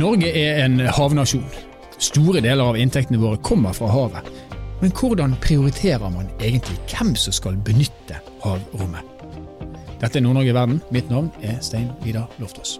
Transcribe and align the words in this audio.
Norge 0.00 0.30
er 0.32 0.62
en 0.64 0.80
havnasjon. 0.80 1.44
Store 2.00 2.40
deler 2.40 2.70
av 2.70 2.76
inntektene 2.80 3.18
våre 3.20 3.36
kommer 3.44 3.74
fra 3.76 3.90
havet. 3.92 4.28
Men 4.80 4.94
hvordan 4.96 5.34
prioriterer 5.44 6.08
man 6.08 6.30
egentlig 6.40 6.78
hvem 6.88 7.10
som 7.20 7.34
skal 7.36 7.58
benytte 7.66 8.16
havrommet? 8.40 9.04
Dette 10.00 10.16
er 10.16 10.24
Nord-Norge 10.24 10.54
i 10.54 10.56
verden. 10.56 10.80
Mitt 10.88 11.10
navn 11.12 11.28
er 11.44 11.60
Stein 11.60 11.90
Vidar 12.00 12.32
Loftaas. 12.40 12.78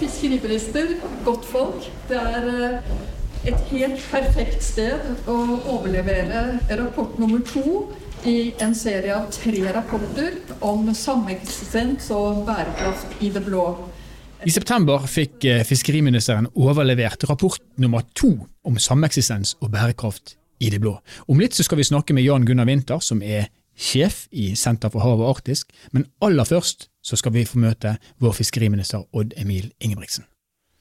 Fiskeriminister, 0.00 0.98
godt 1.24 1.48
folk. 1.48 1.88
Det 2.08 2.20
er 2.20 2.50
eh, 2.50 3.00
et 3.44 3.60
helt 3.70 4.02
perfekt 4.10 4.64
sted 4.64 5.28
å 5.30 5.36
overlevere 5.72 6.60
rapport 6.80 7.16
nummer 7.20 7.40
to 7.48 7.86
i 8.28 8.52
en 8.60 8.74
serie 8.76 9.14
av 9.16 9.30
tre 9.32 9.62
rapporter 9.72 10.36
om 10.66 10.90
sameksistens 10.94 12.10
og 12.12 12.42
bærekraft 12.48 13.22
i 13.24 13.30
det 13.32 13.42
blå. 13.46 13.64
I 14.44 14.52
september 14.52 15.04
fikk 15.08 15.44
eh, 15.48 15.62
fiskeriministeren 15.68 16.48
overlevert 16.56 17.24
rapport 17.28 17.62
nummer 17.80 18.04
to 18.16 18.34
om 18.64 18.76
sameksistens 18.80 19.54
og 19.60 19.72
bærekraft 19.72 20.36
i 20.60 20.68
det 20.72 20.80
blå. 20.80 20.98
Om 21.28 21.40
litt 21.40 21.56
så 21.56 21.64
skal 21.64 21.80
vi 21.80 21.88
snakke 21.88 22.16
med 22.16 22.24
Jan 22.24 22.44
Gunnar 22.48 22.68
Winther, 22.68 23.00
som 23.04 23.24
er 23.24 23.48
sjef 23.80 24.26
i 24.32 24.50
Senter 24.56 24.92
for 24.92 25.04
hav 25.04 25.20
og 25.20 25.36
arktisk, 25.38 25.72
men 25.92 26.08
aller 26.24 26.48
først 26.48 26.90
så 27.04 27.16
skal 27.16 27.32
vi 27.36 27.46
få 27.48 27.60
møte 27.60 27.96
vår 28.20 28.36
fiskeriminister 28.36 29.08
Odd 29.16 29.32
Emil 29.40 29.72
Ingebrigtsen. 29.80 30.28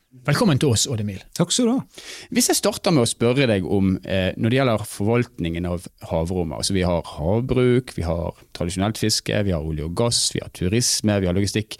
Velkommen 0.09 0.58
til 0.58 0.72
oss, 0.73 0.88
Odd 0.90 1.04
Emil. 1.04 1.20
Takk 1.38 1.52
skal 1.54 1.68
du 1.68 1.72
ha. 1.76 2.05
Hvis 2.34 2.48
jeg 2.49 2.58
starter 2.58 2.94
med 2.95 3.05
å 3.05 3.09
spørre 3.09 3.45
deg 3.49 3.66
om 3.70 3.91
eh, 4.02 4.32
når 4.41 4.49
det 4.49 4.58
gjelder 4.58 4.85
forvaltningen 4.90 5.68
av 5.70 5.85
havrommet. 6.10 6.57
altså 6.57 6.74
Vi 6.74 6.85
har 6.88 7.05
havbruk, 7.05 7.93
vi 7.93 8.07
har 8.07 8.40
tradisjonelt 8.57 8.98
fiske, 8.98 9.43
vi 9.46 9.54
har 9.54 9.62
olje 9.62 9.85
og 9.85 9.93
gass, 9.99 10.24
vi 10.34 10.41
har 10.41 10.49
turisme, 10.49 11.20
vi 11.21 11.30
har 11.30 11.37
logistikk. 11.37 11.77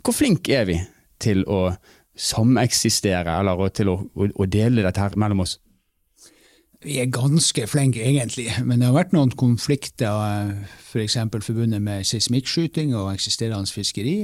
Hvor 0.00 0.16
flink 0.16 0.48
er 0.48 0.64
vi 0.70 0.78
til 1.20 1.44
å 1.44 1.74
sameksistere, 2.16 3.36
eller 3.36 3.68
til 3.76 3.92
å, 3.92 4.00
å, 4.16 4.32
å 4.32 4.48
dele 4.48 4.86
dette 4.88 5.04
her 5.04 5.20
mellom 5.20 5.44
oss? 5.44 5.58
Vi 6.80 6.96
er 7.02 7.12
ganske 7.12 7.68
flinke, 7.68 8.00
egentlig, 8.00 8.48
men 8.64 8.80
det 8.80 8.88
har 8.88 8.96
vært 8.96 9.12
noen 9.12 9.34
konflikter 9.36 10.56
f.eks. 10.88 11.20
For 11.20 11.50
forbundet 11.52 11.84
med 11.84 12.08
seismikkskyting 12.08 12.96
og 12.96 13.12
eksisterende 13.12 13.68
fiskeri. 13.68 14.22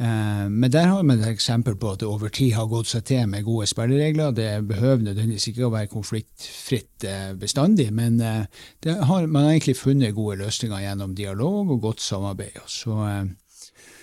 Eh, 0.00 0.48
men 0.48 0.72
der 0.72 0.88
har 0.88 1.02
vi 1.02 1.14
et 1.14 1.26
eksempel 1.28 1.76
på 1.76 1.92
at 1.92 2.00
det 2.00 2.08
over 2.08 2.32
tid 2.32 2.54
har 2.56 2.70
gått 2.70 2.88
seg 2.88 3.04
til 3.10 3.28
med 3.28 3.44
gode 3.44 3.68
spilleregler. 3.70 4.32
Det 4.36 4.48
behøver 4.68 5.04
nødvendigvis 5.04 5.50
ikke 5.50 5.66
å 5.68 5.74
være 5.74 5.92
konfliktfritt 5.92 7.06
eh, 7.08 7.32
bestandig, 7.38 7.90
men 7.92 8.20
eh, 8.20 8.44
har, 8.88 9.26
man 9.26 9.46
har 9.46 9.56
egentlig 9.56 9.76
funnet 9.80 10.16
gode 10.16 10.40
løsninger 10.40 10.84
gjennom 10.86 11.16
dialog 11.18 11.74
og 11.76 11.82
godt 11.88 12.04
samarbeid. 12.04 12.62
Så, 12.66 12.96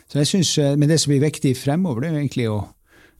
så 0.09 0.21
jeg 0.21 0.27
synes, 0.27 0.57
Men 0.77 0.89
det 0.89 0.99
som 0.99 1.11
blir 1.11 1.25
viktig 1.25 1.57
fremover, 1.57 2.01
det 2.01 2.11
er 2.11 2.21
egentlig 2.21 2.49
å 2.49 2.59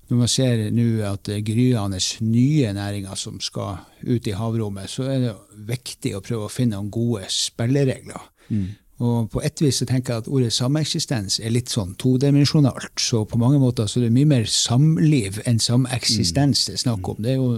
når 0.10 0.18
man 0.18 0.30
ser 0.32 0.62
nå 0.74 0.86
at 1.06 1.28
det 1.28 1.36
er 1.36 1.46
gryende 1.46 2.00
nye 2.26 2.72
næringer 2.74 3.18
som 3.20 3.36
skal 3.40 3.84
ut 4.02 4.28
i 4.28 4.34
havrommet, 4.34 4.90
så 4.90 5.06
er 5.06 5.20
det 5.22 5.34
viktig 5.70 6.16
å 6.18 6.22
prøve 6.26 6.48
å 6.48 6.50
finne 6.50 6.80
noen 6.80 6.90
gode 6.90 7.28
spilleregler. 7.30 8.24
Mm. 8.50 8.72
Og 9.00 9.30
på 9.32 9.42
et 9.48 9.62
vis 9.64 9.80
så 9.80 9.88
tenker 9.88 10.14
jeg 10.14 10.26
at 10.26 10.32
ordet 10.32 10.52
sameksistens 10.52 11.40
er 11.40 11.54
litt 11.56 11.72
sånn 11.72 11.94
todimensjonalt. 12.00 13.00
Så 13.00 13.24
på 13.30 13.40
mange 13.40 13.62
måter 13.62 13.88
så 13.88 14.02
er 14.02 14.08
det 14.10 14.16
mye 14.18 14.28
mer 14.28 14.50
samliv 14.52 15.40
enn 15.48 15.62
sameksistens 15.64 16.66
det 16.68 16.76
er 16.76 16.84
snakk 16.84 17.14
om. 17.14 17.22
Det 17.24 17.32
er 17.32 17.40
jo 17.40 17.54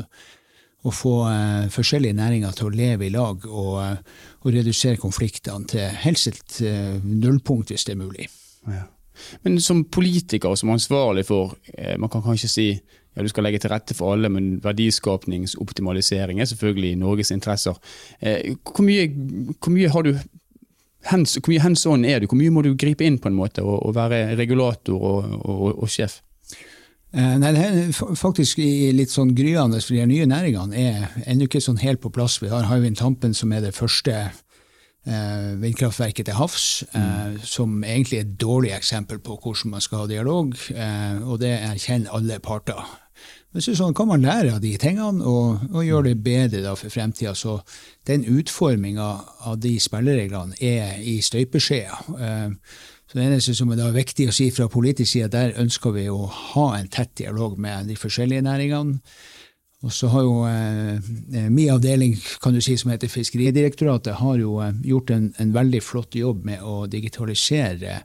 å 0.81 0.94
få 0.94 1.16
uh, 1.30 1.67
forskjellige 1.73 2.17
næringer 2.17 2.56
til 2.58 2.69
å 2.69 2.73
leve 2.73 3.06
i 3.06 3.14
lag 3.14 3.44
og, 3.50 3.75
uh, 3.81 4.23
og 4.42 4.56
redusere 4.56 5.02
konfliktene 5.02 5.69
til 5.69 5.86
helst 6.03 6.62
uh, 6.66 6.97
nullpunkt, 7.06 7.73
hvis 7.73 7.85
det 7.85 7.94
er 7.96 8.01
mulig. 8.01 8.30
Ja. 8.69 8.88
Men 9.46 9.59
som 9.62 9.84
politiker 9.85 10.56
som 10.57 10.72
ansvarlig 10.74 11.28
for 11.28 11.53
Man 12.00 12.09
kan 12.09 12.24
kanskje 12.25 12.47
si 12.50 12.66
ja, 12.72 13.22
du 13.22 13.28
skal 13.30 13.44
legge 13.44 13.59
til 13.62 13.69
rette 13.69 13.94
for 13.94 14.16
alle, 14.16 14.30
men 14.31 14.56
verdiskapningsoptimalisering 14.63 16.40
er 16.40 16.47
selvfølgelig 16.50 16.94
i 16.94 16.97
Norges 16.97 17.34
interesser. 17.35 17.75
Hvor, 18.18 18.85
mye, 18.88 19.09
hvor, 19.59 19.74
mye, 19.75 19.90
har 19.91 20.07
du 20.07 20.13
hens, 21.09 21.38
hvor 21.39 21.51
mye 21.51 21.63
hands 21.63 21.85
on 21.89 22.06
er 22.06 22.22
du? 22.22 22.28
Hvor 22.29 22.39
mye 22.39 22.53
må 22.53 22.63
du 22.66 22.75
gripe 22.78 23.06
inn 23.06 23.17
på 23.22 23.31
en 23.31 23.38
måte 23.38 23.63
og, 23.66 23.79
og 23.88 23.95
være 23.97 24.35
regulator 24.39 24.97
og, 24.97 25.34
og, 25.41 25.66
og 25.81 25.89
sjef? 25.91 26.22
Eh, 27.12 27.34
nei, 27.41 27.51
det 27.51 27.63
er 27.66 28.16
faktisk 28.16 28.62
litt 28.95 29.12
sånn 29.12 29.34
gryende, 29.35 29.81
for 29.84 29.97
de 29.97 30.06
nye 30.07 30.29
næringene 30.29 30.79
er 30.79 31.17
ennå 31.28 31.50
ikke 31.50 31.63
sånn 31.63 31.81
helt 31.81 32.00
på 32.03 32.13
plass. 32.13 32.38
Vi 32.39 32.51
har 32.51 32.69
Hywind 32.69 33.01
Tampen, 33.01 33.35
som 33.35 33.51
er 33.51 33.66
det 33.66 33.73
første 33.75 34.16
eh, 34.22 35.50
vindkraftverket 35.59 36.29
til 36.29 36.38
havs, 36.39 36.67
eh, 36.94 37.01
mm. 37.01 37.41
som 37.44 37.81
egentlig 37.83 38.22
er 38.22 38.25
et 38.29 38.38
dårlig 38.39 38.72
eksempel 38.78 39.19
på 39.19 39.35
hvordan 39.41 39.75
man 39.75 39.83
skal 39.83 40.06
ha 40.06 40.12
dialog, 40.12 40.56
eh, 40.72 41.19
og 41.25 41.41
det 41.44 41.51
erkjenner 41.57 42.16
alle 42.16 42.39
parter. 42.39 42.79
Men 43.51 43.66
så 43.66 43.73
sånn 43.75 43.95
kan 43.97 44.07
man 44.07 44.23
lære 44.23 44.53
av 44.56 44.62
de 44.63 44.72
tingene 44.79 45.28
og, 45.28 45.66
og 45.73 45.84
gjøre 45.84 46.12
det 46.12 46.23
bedre 46.23 46.62
da, 46.63 46.75
for 46.79 46.94
fremtida. 46.94 47.34
Så 47.35 47.57
den 48.07 48.23
utforminga 48.23 49.09
av 49.50 49.59
de 49.59 49.73
spillereglene 49.84 50.56
er 50.63 51.01
i 51.03 51.17
støpeskjea. 51.25 52.00
Eh, 52.16 52.79
så 53.12 53.19
det 53.19 53.25
eneste 53.28 53.51
som 53.57 53.73
er 53.75 53.91
viktig 53.91 54.29
å 54.31 54.34
si 54.35 54.47
fra 54.56 54.69
politisk 54.72 55.17
side, 55.17 55.34
der 55.34 55.57
ønsker 55.59 55.91
vi 55.91 56.06
å 56.07 56.29
ha 56.31 56.69
en 56.78 56.88
tett 56.88 57.12
dialog 57.19 57.57
med 57.59 57.91
de 57.91 57.97
forskjellige 58.00 58.45
næringene. 58.47 59.01
Og 59.81 59.91
så 59.91 60.07
har 60.13 60.23
jo 60.23 60.44
eh, 60.45 60.95
eh, 61.35 61.50
Min 61.50 61.73
avdeling 61.73 62.16
kan 62.41 62.53
du 62.53 62.62
si, 62.62 62.78
som 62.78 62.91
heter 62.94 63.09
Fiskeridirektoratet, 63.09 64.13
har 64.22 64.38
jo 64.39 64.59
eh, 64.62 64.73
gjort 64.85 65.09
en, 65.12 65.31
en, 65.41 65.53
veldig 65.53 65.81
flott 65.83 66.16
jobb 66.16 66.45
med 66.45 66.62
å 66.63 66.85
digitalisere 66.88 68.03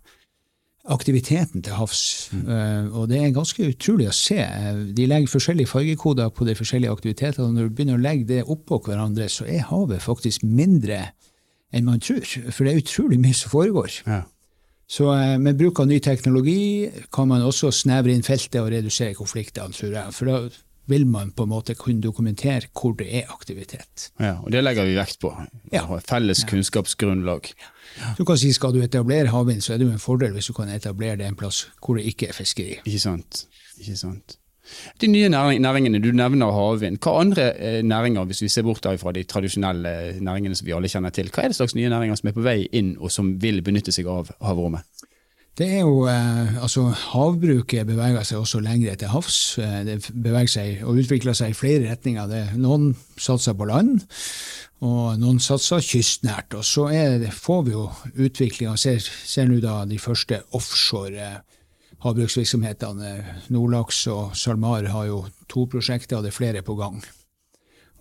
aktiviteten 0.92 1.64
til 1.66 1.76
havs. 1.76 2.02
Mm. 2.32 2.44
Uh, 2.46 3.00
og 3.00 3.08
det 3.10 3.20
er 3.20 3.34
ganske 3.34 3.68
utrolig 3.70 4.08
å 4.10 4.14
se. 4.16 4.38
De 4.96 5.08
legger 5.08 5.32
forskjellige 5.32 5.70
fargekoder 5.70 6.30
på 6.34 6.46
de 6.48 6.54
forskjellige 6.58 6.92
aktivitetene. 6.92 7.48
og 7.48 7.56
Når 7.56 7.68
du 7.68 7.74
begynner 7.74 7.98
å 7.98 8.04
legge 8.04 8.28
det 8.30 8.44
oppå 8.44 8.80
hverandre, 8.86 9.28
så 9.32 9.48
er 9.50 9.66
havet 9.70 10.04
faktisk 10.04 10.46
mindre 10.46 11.02
enn 11.74 11.88
man 11.88 12.00
tror. 12.00 12.24
For 12.50 12.64
det 12.64 12.74
er 12.74 12.84
utrolig 12.84 13.20
mye 13.22 13.36
som 13.36 13.52
foregår. 13.52 14.00
Ja. 14.06 14.22
Så 14.86 15.10
uh, 15.10 15.34
med 15.42 15.58
bruk 15.58 15.82
av 15.82 15.90
ny 15.90 15.98
teknologi 16.02 16.86
kan 17.14 17.28
man 17.32 17.42
også 17.42 17.72
snevre 17.74 18.14
inn 18.14 18.26
feltet 18.26 18.60
og 18.62 18.70
redusere 18.74 19.18
konfliktene, 19.18 19.74
tror 19.74 19.98
jeg. 19.98 20.14
For 20.14 20.30
da 20.30 20.40
vil 20.86 21.06
man 21.10 21.32
på 21.34 21.42
en 21.42 21.50
måte 21.50 21.74
kunne 21.74 22.02
dokumentere 22.02 22.70
hvor 22.70 22.94
det 22.98 23.08
er 23.10 23.32
aktivitet. 23.34 24.10
Ja, 24.22 24.36
og 24.42 24.52
Det 24.54 24.62
legger 24.62 24.86
vi 24.86 24.94
vekt 24.94 25.18
på. 25.18 25.32
Ja. 25.72 25.82
Felles 26.06 26.44
ja. 26.44 26.50
kunnskapsgrunnlag. 26.52 27.50
Ja. 27.50 27.72
Du 28.18 28.24
kan 28.28 28.38
si 28.40 28.52
Skal 28.52 28.74
du 28.74 28.82
etablere 28.84 29.32
havvind, 29.32 29.62
så 29.64 29.74
er 29.74 29.78
det 29.80 29.86
jo 29.88 29.92
en 29.94 30.02
fordel 30.02 30.34
hvis 30.36 30.50
du 30.50 30.56
kan 30.56 30.68
etablere 30.72 31.20
det 31.20 31.28
en 31.28 31.38
plass 31.38 31.66
hvor 31.80 31.96
det 31.98 32.06
ikke 32.10 32.30
er 32.30 32.36
fiskeri. 32.36 32.80
Ikke 32.84 33.02
sant. 33.02 33.46
Ikke 33.80 33.96
sant. 33.96 34.38
De 35.00 35.06
nye 35.06 35.28
næringene, 35.30 36.00
du 36.02 36.10
nevner 36.16 36.50
havvind. 36.52 36.98
Hva 37.02 37.20
andre 37.20 37.46
eh, 37.54 37.82
næringer, 37.86 38.24
hvis 38.24 38.42
vi 38.42 38.48
ser 38.50 38.66
bort 38.66 38.86
fra 38.98 39.12
de 39.12 39.22
tradisjonelle 39.22 40.16
næringene 40.20 40.58
som 40.58 40.66
vi 40.66 40.74
alle 40.74 40.90
kjenner 40.90 41.14
til, 41.14 41.30
hva 41.30 41.44
er 41.44 41.52
det 41.52 41.58
slags 41.60 41.76
nye 41.78 41.92
næringer 41.92 42.18
som 42.18 42.28
er 42.28 42.36
på 42.36 42.46
vei 42.46 42.58
inn, 42.72 42.96
og 42.98 43.12
som 43.14 43.36
vil 43.42 43.62
benytte 43.62 43.94
seg 43.94 44.10
av 44.10 44.32
havrommet? 44.42 44.82
Det 45.56 45.70
er 45.72 45.86
jo, 45.86 46.04
eh, 46.04 46.62
altså 46.62 46.90
Havbruket 46.92 47.86
beveger 47.88 48.26
seg 48.28 48.42
også 48.42 48.60
lenger 48.60 48.94
til 48.94 49.08
havs. 49.08 49.58
Eh, 49.58 49.84
det 49.88 50.10
beveger 50.12 50.52
seg 50.52 50.82
og 50.84 50.98
utvikler 51.00 51.32
seg 51.32 51.54
i 51.54 51.56
flere 51.56 51.86
retninger. 51.90 52.26
Det, 52.28 52.42
noen 52.60 52.90
satser 53.16 53.56
på 53.56 53.64
land, 53.70 54.02
og 54.84 55.20
noen 55.20 55.38
satser 55.40 55.84
kystnært. 55.84 56.54
Og 56.58 56.64
så 56.66 56.88
det, 57.22 57.32
får 57.32 57.62
vi 57.66 57.76
jo 57.76 57.86
utvikling 58.14 58.72
og 58.72 58.80
ser, 58.80 59.00
ser 59.00 59.48
nå 59.48 59.60
da 59.64 59.84
de 59.88 59.98
første 60.00 60.42
offshore 60.56 61.30
havbruksvirksomhetene. 62.04 63.12
Nordlaks 63.54 64.04
og 64.12 64.34
SalMar 64.36 64.90
har 64.92 65.06
jo 65.08 65.22
to 65.48 65.64
prosjekter, 65.70 66.18
og 66.18 66.26
det 66.26 66.34
er 66.34 66.40
flere 66.40 66.66
på 66.66 66.76
gang. 66.78 67.00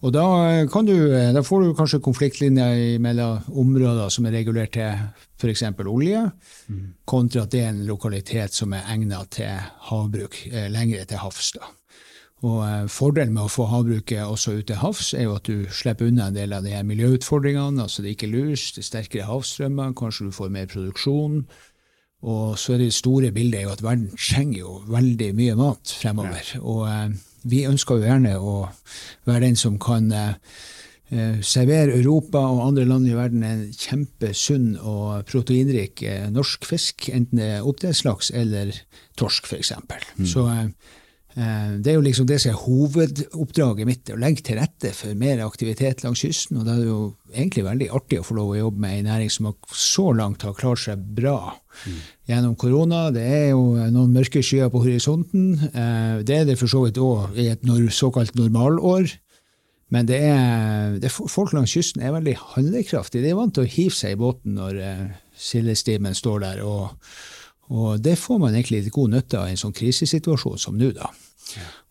Og 0.03 0.11
da, 0.13 0.25
du, 0.85 0.97
da, 1.33 1.41
får 1.41 1.63
du 1.63 1.71
kanskje 1.77 2.01
konfliktlinjer 2.03 2.99
mellom 3.01 3.47
områder 3.63 4.11
som 4.13 4.27
er 4.27 4.35
regulert 4.35 4.75
til 4.75 4.91
f.eks. 5.39 5.63
olje, 5.87 6.25
mm. 6.67 6.83
kontra 7.07 7.45
at 7.45 7.55
det 7.55 7.63
er 7.63 7.71
en 7.71 7.85
lokalitet 7.87 8.53
som 8.53 8.75
er 8.75 8.85
egnet 8.91 9.31
til 9.39 9.55
havbruk 9.87 10.37
eh, 10.51 10.67
lengre 10.69 11.07
til 11.09 11.23
havs. 11.23 11.55
Da. 11.55 11.71
Og 12.43 12.57
eh, 12.65 12.87
Fordelen 12.91 13.35
med 13.35 13.45
å 13.45 13.51
få 13.51 13.67
havbruket 13.71 14.25
også 14.25 14.57
ute 14.57 14.73
til 14.73 14.81
havs, 14.81 15.13
er 15.13 15.29
jo 15.29 15.37
at 15.37 15.47
du 15.47 15.69
slipper 15.71 16.09
unna 16.09 16.29
en 16.29 16.35
del 16.35 16.55
av 16.55 16.65
de 16.65 16.73
her 16.75 16.83
miljøutfordringene. 16.87 17.81
altså 17.81 18.01
Det 18.01 18.11
er 18.11 18.17
ikke 18.17 18.33
lus, 18.33 18.71
det 18.75 18.83
er 18.83 18.89
sterkere 18.89 19.29
havstrømmer, 19.29 19.95
kanskje 19.95 20.27
du 20.27 20.35
får 20.35 20.51
mer 20.51 20.67
produksjon. 20.71 21.45
Og 22.25 22.57
så 22.59 22.75
er 22.75 22.81
det 22.81 22.93
store 22.95 23.31
bildet 23.31 23.65
jo 23.65 23.71
at 23.75 23.83
verden 23.85 24.09
trenger 24.17 24.59
jo 24.59 24.79
veldig 24.89 25.31
mye 25.37 25.55
mat 25.59 25.95
fremover. 26.01 26.51
Ja. 26.55 26.61
og 26.63 26.87
eh, 26.89 27.15
vi 27.45 27.65
ønsker 27.69 27.99
jo 27.99 28.07
gjerne 28.07 28.37
å 28.41 28.55
være 29.27 29.43
den 29.45 29.59
som 29.59 29.77
kan 29.81 30.09
eh, 30.15 30.33
eh, 31.13 31.37
servere 31.45 31.93
Europa 31.99 32.41
og 32.41 32.63
andre 32.65 32.87
land 32.89 33.07
i 33.09 33.13
verden 33.17 33.45
en 33.45 33.63
kjempesunn 33.69 34.71
og 34.81 35.27
proteinrik 35.29 36.01
eh, 36.01 36.25
norsk 36.33 36.65
fisk, 36.65 37.09
enten 37.13 37.41
det 37.41 37.51
er 37.59 37.69
oppdrettslaks 37.69 38.33
eller 38.33 38.73
torsk 39.19 39.51
f.eks. 39.51 39.75
Mm. 40.17 40.25
Så 40.25 40.47
Eh, 40.49 40.69
det 41.35 41.91
er 41.91 41.97
jo 41.97 42.03
liksom 42.05 42.27
det 42.29 42.37
som 42.39 42.53
er 42.53 42.61
hovedoppdraget 42.61 43.87
mitt, 43.89 44.11
å 44.13 44.19
legge 44.21 44.43
til 44.47 44.55
rette 44.55 44.93
for 44.95 45.17
mer 45.19 45.41
aktivitet 45.43 46.05
langs 46.05 46.21
kysten. 46.23 46.61
Og 46.61 46.67
det 46.67 46.75
er 46.77 46.85
jo 46.87 46.99
egentlig 47.33 47.65
veldig 47.65 47.89
artig 47.97 48.21
å 48.21 48.27
få 48.27 48.37
lov 48.37 48.53
å 48.53 48.59
jobbe 48.61 48.83
med 48.85 49.01
en 49.01 49.09
næring 49.09 49.33
som 49.33 49.49
så 49.75 50.05
langt 50.15 50.45
har 50.47 50.55
klart 50.55 50.79
seg 50.85 51.03
bra 51.17 51.35
mm. 51.51 51.99
gjennom 52.31 52.55
korona. 52.59 53.09
Det 53.15 53.25
er 53.27 53.45
jo 53.49 53.65
noen 53.75 54.15
mørke 54.15 54.43
skyer 54.45 54.71
på 54.71 54.85
horisonten. 54.85 55.51
Eh, 55.73 56.23
det 56.23 56.39
er 56.39 56.47
det 56.47 56.57
for 56.61 56.71
så 56.71 56.85
vidt 56.85 57.01
òg 57.03 57.35
i 57.35 57.49
et 57.51 57.67
såkalt 57.91 58.35
normalår. 58.39 59.11
Men 59.93 60.07
det 60.09 60.17
er, 60.23 60.95
det 61.03 61.11
folk 61.13 61.53
langs 61.53 61.75
kysten 61.75 62.01
er 62.01 62.15
veldig 62.15 62.39
handlekraftige. 62.55 63.27
De 63.27 63.35
er 63.35 63.37
vant 63.37 63.53
til 63.53 63.67
å 63.67 63.73
hive 63.75 63.93
seg 63.93 64.15
i 64.15 64.19
båten 64.23 64.55
når 64.57 64.79
eh, 64.81 65.07
sildestimen 65.35 66.15
står 66.17 66.45
der. 66.47 66.63
og 66.63 66.95
og 67.73 68.01
det 68.03 68.17
får 68.21 68.41
man 68.41 68.53
egentlig 68.53 68.85
litt 68.85 68.93
god 68.93 69.15
nytte 69.15 69.41
av 69.41 69.49
i 69.49 69.55
en 69.55 69.61
sånn 69.61 69.75
krisesituasjon 69.75 70.61
som 70.61 70.77
nå, 70.77 70.91
da. 70.95 71.11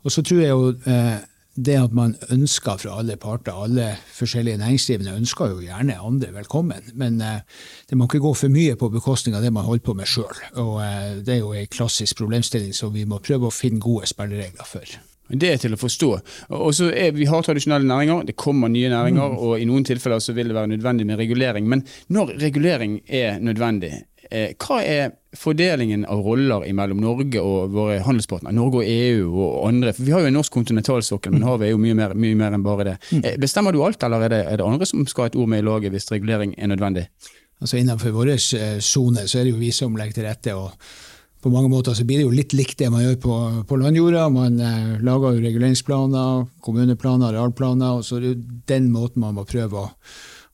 Og 0.04 0.12
så 0.12 0.22
tror 0.26 0.42
jeg 0.42 0.52
jo 0.52 0.68
eh, 0.90 1.22
det 1.54 1.76
at 1.78 1.94
man 1.94 2.16
ønsker 2.34 2.80
fra 2.82 2.96
alle 2.98 3.16
parter, 3.20 3.54
alle 3.54 3.92
forskjellige 4.16 4.58
næringsdrivende 4.58 5.14
ønsker 5.14 5.52
jo 5.52 5.62
gjerne 5.62 6.00
andre 6.02 6.32
velkommen, 6.34 6.90
men 6.98 7.20
eh, 7.22 7.40
det 7.88 7.98
må 7.98 8.08
ikke 8.08 8.22
gå 8.24 8.34
for 8.38 8.52
mye 8.52 8.76
på 8.78 8.90
bekostning 8.92 9.36
av 9.38 9.46
det 9.46 9.52
man 9.54 9.66
holder 9.66 9.86
på 9.86 9.96
med 9.98 10.10
sjøl. 10.10 10.44
Og 10.60 10.78
eh, 10.82 11.10
det 11.24 11.36
er 11.36 11.42
jo 11.42 11.54
en 11.54 11.70
klassisk 11.70 12.18
problemstilling 12.20 12.74
som 12.74 12.94
vi 12.94 13.06
må 13.08 13.22
prøve 13.22 13.48
å 13.48 13.54
finne 13.54 13.82
gode 13.82 14.10
spilleregler 14.10 14.66
for. 14.68 14.96
Det 15.24 15.48
er 15.48 15.60
til 15.62 15.72
å 15.72 15.80
forstå. 15.80 16.08
Og 16.58 16.74
så 16.76 16.90
er, 16.92 17.14
Vi 17.16 17.24
har 17.30 17.42
tradisjonelle 17.42 17.88
næringer, 17.88 18.26
det 18.28 18.36
kommer 18.36 18.68
nye 18.68 18.90
næringer, 18.92 19.30
mm. 19.32 19.38
og 19.38 19.60
i 19.60 19.68
noen 19.68 19.86
tilfeller 19.86 20.20
så 20.20 20.34
vil 20.36 20.50
det 20.50 20.58
være 20.58 20.74
nødvendig 20.74 21.06
med 21.08 21.18
regulering. 21.22 21.68
Men 21.70 21.86
når 22.12 22.34
regulering 22.42 22.98
er 23.08 23.38
nødvendig, 23.40 23.94
hva 24.30 24.80
er 24.82 25.12
fordelingen 25.34 26.04
av 26.10 26.22
roller 26.24 26.64
mellom 26.74 27.00
Norge 27.02 27.42
og 27.42 27.74
våre 27.74 28.00
handelspartnere, 28.04 28.54
Norge 28.54 28.82
og 28.82 28.90
EU 28.90 29.30
og 29.32 29.68
andre? 29.68 29.94
For 29.94 30.06
Vi 30.06 30.14
har 30.14 30.24
jo 30.24 30.30
en 30.30 30.38
norsk 30.38 30.52
kontinentalsokkel, 30.54 31.34
men 31.34 31.46
havet 31.46 31.68
er 31.68 31.74
jo 31.74 31.80
mye 31.82 31.96
mer, 31.98 32.14
mye 32.14 32.38
mer, 32.38 32.54
enn 32.54 32.66
bare 32.66 32.88
det. 32.90 32.98
Mm. 33.10 33.24
Eh, 33.24 33.38
bestemmer 33.40 33.74
du 33.74 33.82
alt, 33.84 34.02
eller 34.02 34.26
er 34.26 34.34
det, 34.34 34.42
er 34.50 34.60
det 34.60 34.68
andre 34.68 34.88
som 34.88 35.06
skal 35.06 35.26
ha 35.26 35.32
et 35.32 35.40
ord 35.40 35.50
med 35.50 35.64
i 35.64 35.66
laget 35.66 35.94
hvis 35.94 36.10
regulering 36.12 36.54
er 36.58 36.70
nødvendig? 36.70 37.08
Altså 37.60 37.80
Innenfor 37.80 38.14
vår 38.14 38.34
eh, 38.36 38.78
sone 38.82 39.26
så 39.26 39.40
er 39.40 39.48
det 39.48 39.54
jo 39.54 39.62
vi 39.62 39.72
som 39.74 39.96
legger 39.98 40.20
til 40.20 40.28
rette. 40.28 40.54
og 40.54 40.72
på 41.44 41.50
mange 41.52 41.68
måter 41.68 41.92
så 41.92 42.06
blir 42.08 42.22
det 42.22 42.24
jo 42.24 42.32
litt 42.32 42.54
likt 42.56 42.78
det 42.80 42.88
man 42.88 43.02
gjør 43.04 43.16
på, 43.20 43.34
på 43.68 43.76
landjorda. 43.76 44.28
Man 44.32 44.54
eh, 44.60 44.94
lager 45.04 45.36
jo 45.36 45.42
reguleringsplaner, 45.44 46.46
kommuneplaner, 46.64 47.34
arealplaner, 47.34 47.98
og 47.98 48.06
så 48.06 48.16
er 48.16 48.24
det 48.24 48.30
jo 48.30 48.60
den 48.70 48.88
måten 48.94 49.20
man 49.26 49.36
må 49.36 49.44
prøve 49.48 49.82
å 49.82 49.90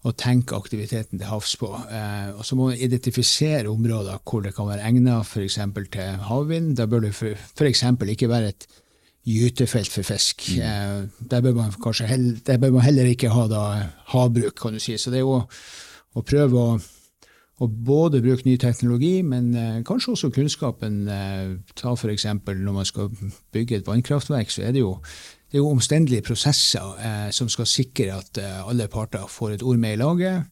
å 0.00 0.12
tenke 0.16 0.56
aktiviteten 0.56 1.20
til 1.20 1.28
havs 1.28 1.56
på. 1.60 1.68
Eh, 1.92 2.30
og 2.32 2.44
så 2.46 2.56
må 2.56 2.70
man 2.70 2.80
identifisere 2.80 3.68
områder 3.68 4.22
hvor 4.24 4.44
det 4.44 4.54
kan 4.56 4.70
være 4.70 4.86
egnet 4.88 5.26
f.eks. 5.26 5.58
til 5.92 6.22
havvind. 6.28 6.76
Da 6.78 6.86
bør 6.88 7.04
det 7.04 7.12
f.eks. 7.12 7.84
ikke 8.14 8.30
være 8.30 8.54
et 8.54 8.68
gytefelt 9.28 9.92
for 9.92 10.06
fisk. 10.06 10.46
Mm. 10.56 10.62
Eh, 10.62 11.26
der, 11.30 11.40
bør 11.40 11.58
man 11.58 11.74
kanskje 11.82 12.08
heller, 12.08 12.38
der 12.46 12.58
bør 12.58 12.70
man 12.78 12.86
heller 12.86 13.10
ikke 13.10 13.32
ha 13.34 13.44
da, 13.50 13.66
havbruk, 14.14 14.56
kan 14.60 14.72
du 14.72 14.80
si. 14.80 14.96
Så 14.96 15.12
det 15.12 15.20
er 15.20 15.26
jo 15.26 15.42
å 16.16 16.24
prøve 16.26 16.64
å, 16.64 16.78
å 17.60 17.68
både 17.68 18.22
bruke 18.24 18.48
ny 18.48 18.56
teknologi, 18.60 19.20
men 19.22 19.52
eh, 19.52 19.82
kanskje 19.86 20.14
også 20.14 20.32
kunnskapen. 20.32 21.02
Eh, 21.08 21.52
ta 21.76 21.92
f.eks. 21.92 22.24
når 22.48 22.72
man 22.72 22.88
skal 22.88 23.12
bygge 23.52 23.82
et 23.82 23.92
vannkraftverk, 23.92 24.50
så 24.50 24.64
er 24.64 24.72
det 24.72 24.86
jo 24.86 24.96
det 25.50 25.58
er 25.58 25.64
jo 25.64 25.72
omstendelige 25.74 26.22
prosesser 26.28 26.94
eh, 27.02 27.28
som 27.34 27.50
skal 27.50 27.66
sikre 27.66 28.14
at 28.20 28.38
eh, 28.38 28.60
alle 28.62 28.86
parter 28.90 29.26
får 29.26 29.56
et 29.56 29.64
ord 29.66 29.80
med 29.82 29.96
i 29.96 30.00
laget. 30.00 30.44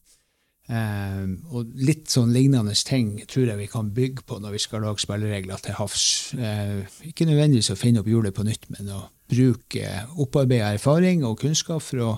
Eh, 0.69 1.29
og 1.55 1.71
litt 1.81 2.11
sånn 2.11 2.33
lignende 2.35 2.75
ting 2.85 3.15
tror 3.31 3.47
jeg 3.47 3.61
vi 3.61 3.69
kan 3.71 3.93
bygge 3.95 4.25
på 4.29 4.41
når 4.43 4.57
vi 4.57 4.61
skal 4.61 4.83
lage 4.85 5.01
spilleregler 5.01 5.63
til 5.63 5.77
havs. 5.79 6.03
Eh, 6.35 6.83
ikke 7.09 7.29
nødvendigvis 7.29 7.71
å 7.73 7.79
finne 7.79 8.03
opp 8.03 8.11
hjulet 8.11 8.35
på 8.35 8.45
nytt, 8.45 8.67
men 8.75 8.91
å 8.93 9.05
bruke 9.29 10.03
opparbeida 10.19 10.73
erfaring 10.75 11.23
og 11.25 11.39
kunnskap 11.41 11.81
for 11.85 12.03
å 12.03 12.11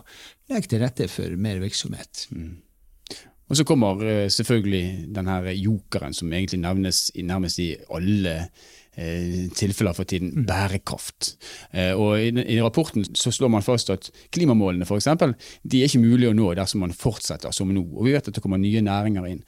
legge 0.52 0.74
til 0.74 0.84
rette 0.84 1.08
for 1.12 1.38
mer 1.40 1.62
virksomhet. 1.64 2.26
Mm. 2.34 2.60
Og 3.52 3.58
så 3.60 3.68
kommer 3.68 4.04
eh, 4.08 4.28
selvfølgelig 4.32 5.14
denne 5.16 5.40
jokeren 5.60 6.16
som 6.16 6.32
egentlig 6.32 6.64
nevnes 6.64 7.10
nærmest 7.20 7.62
i 7.62 7.74
alle 7.92 8.36
tilfeller 9.56 9.96
for 9.96 10.08
tiden 10.08 10.34
mm. 10.36 10.46
bærekraft. 10.48 11.36
Eh, 11.72 11.94
og 11.96 12.20
i, 12.20 12.32
i, 12.44 12.62
rapporten 12.62 13.06
så 13.16 13.32
slår 13.32 13.52
man 13.54 13.66
fast 13.66 13.90
at 13.94 14.10
klimamålene 14.36 14.88
for 14.88 15.00
eksempel, 15.00 15.36
de 15.64 15.82
er 15.82 15.88
ikke 15.88 16.04
mulig 16.04 16.30
å 16.30 16.36
nå 16.36 16.52
dersom 16.60 16.84
man 16.84 16.96
fortsetter 16.96 17.56
som 17.56 17.72
nå. 17.72 17.86
Og 17.96 18.10
vi 18.10 18.16
vet 18.16 18.28
at 18.28 18.36
det 18.36 18.44
kommer 18.44 18.62
nye 18.62 18.84
næringer 18.84 19.30
inn. 19.32 19.42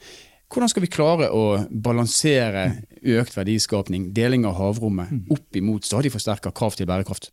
Hvordan 0.52 0.70
skal 0.70 0.84
vi 0.84 0.92
klare 0.92 1.30
å 1.34 1.44
balansere 1.68 2.66
økt 3.00 3.36
verdiskapning, 3.36 4.12
deling 4.16 4.44
av 4.48 4.58
havrommet, 4.60 5.10
mm. 5.10 5.24
opp 5.34 5.58
imot 5.60 5.88
stadig 5.88 6.12
forsterka 6.14 6.52
krav 6.54 6.78
til 6.78 6.88
bærekraft? 6.88 7.32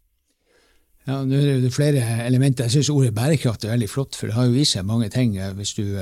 Ja, 1.07 1.23
nå 1.25 1.37
er 1.37 1.61
det 1.63 1.71
flere 1.73 2.03
elementer. 2.27 2.67
Jeg 2.67 2.81
syns 2.81 2.91
ordet 2.93 3.13
bærekraft 3.17 3.65
er 3.65 3.73
veldig 3.73 3.89
flott, 3.89 4.17
for 4.17 4.29
det 4.29 4.35
har 4.35 4.45
jo 4.45 4.53
vist 4.53 4.77
seg 4.77 4.85
mange 4.85 5.09
ting. 5.13 5.33
Hvis 5.57 5.73
du 5.79 5.95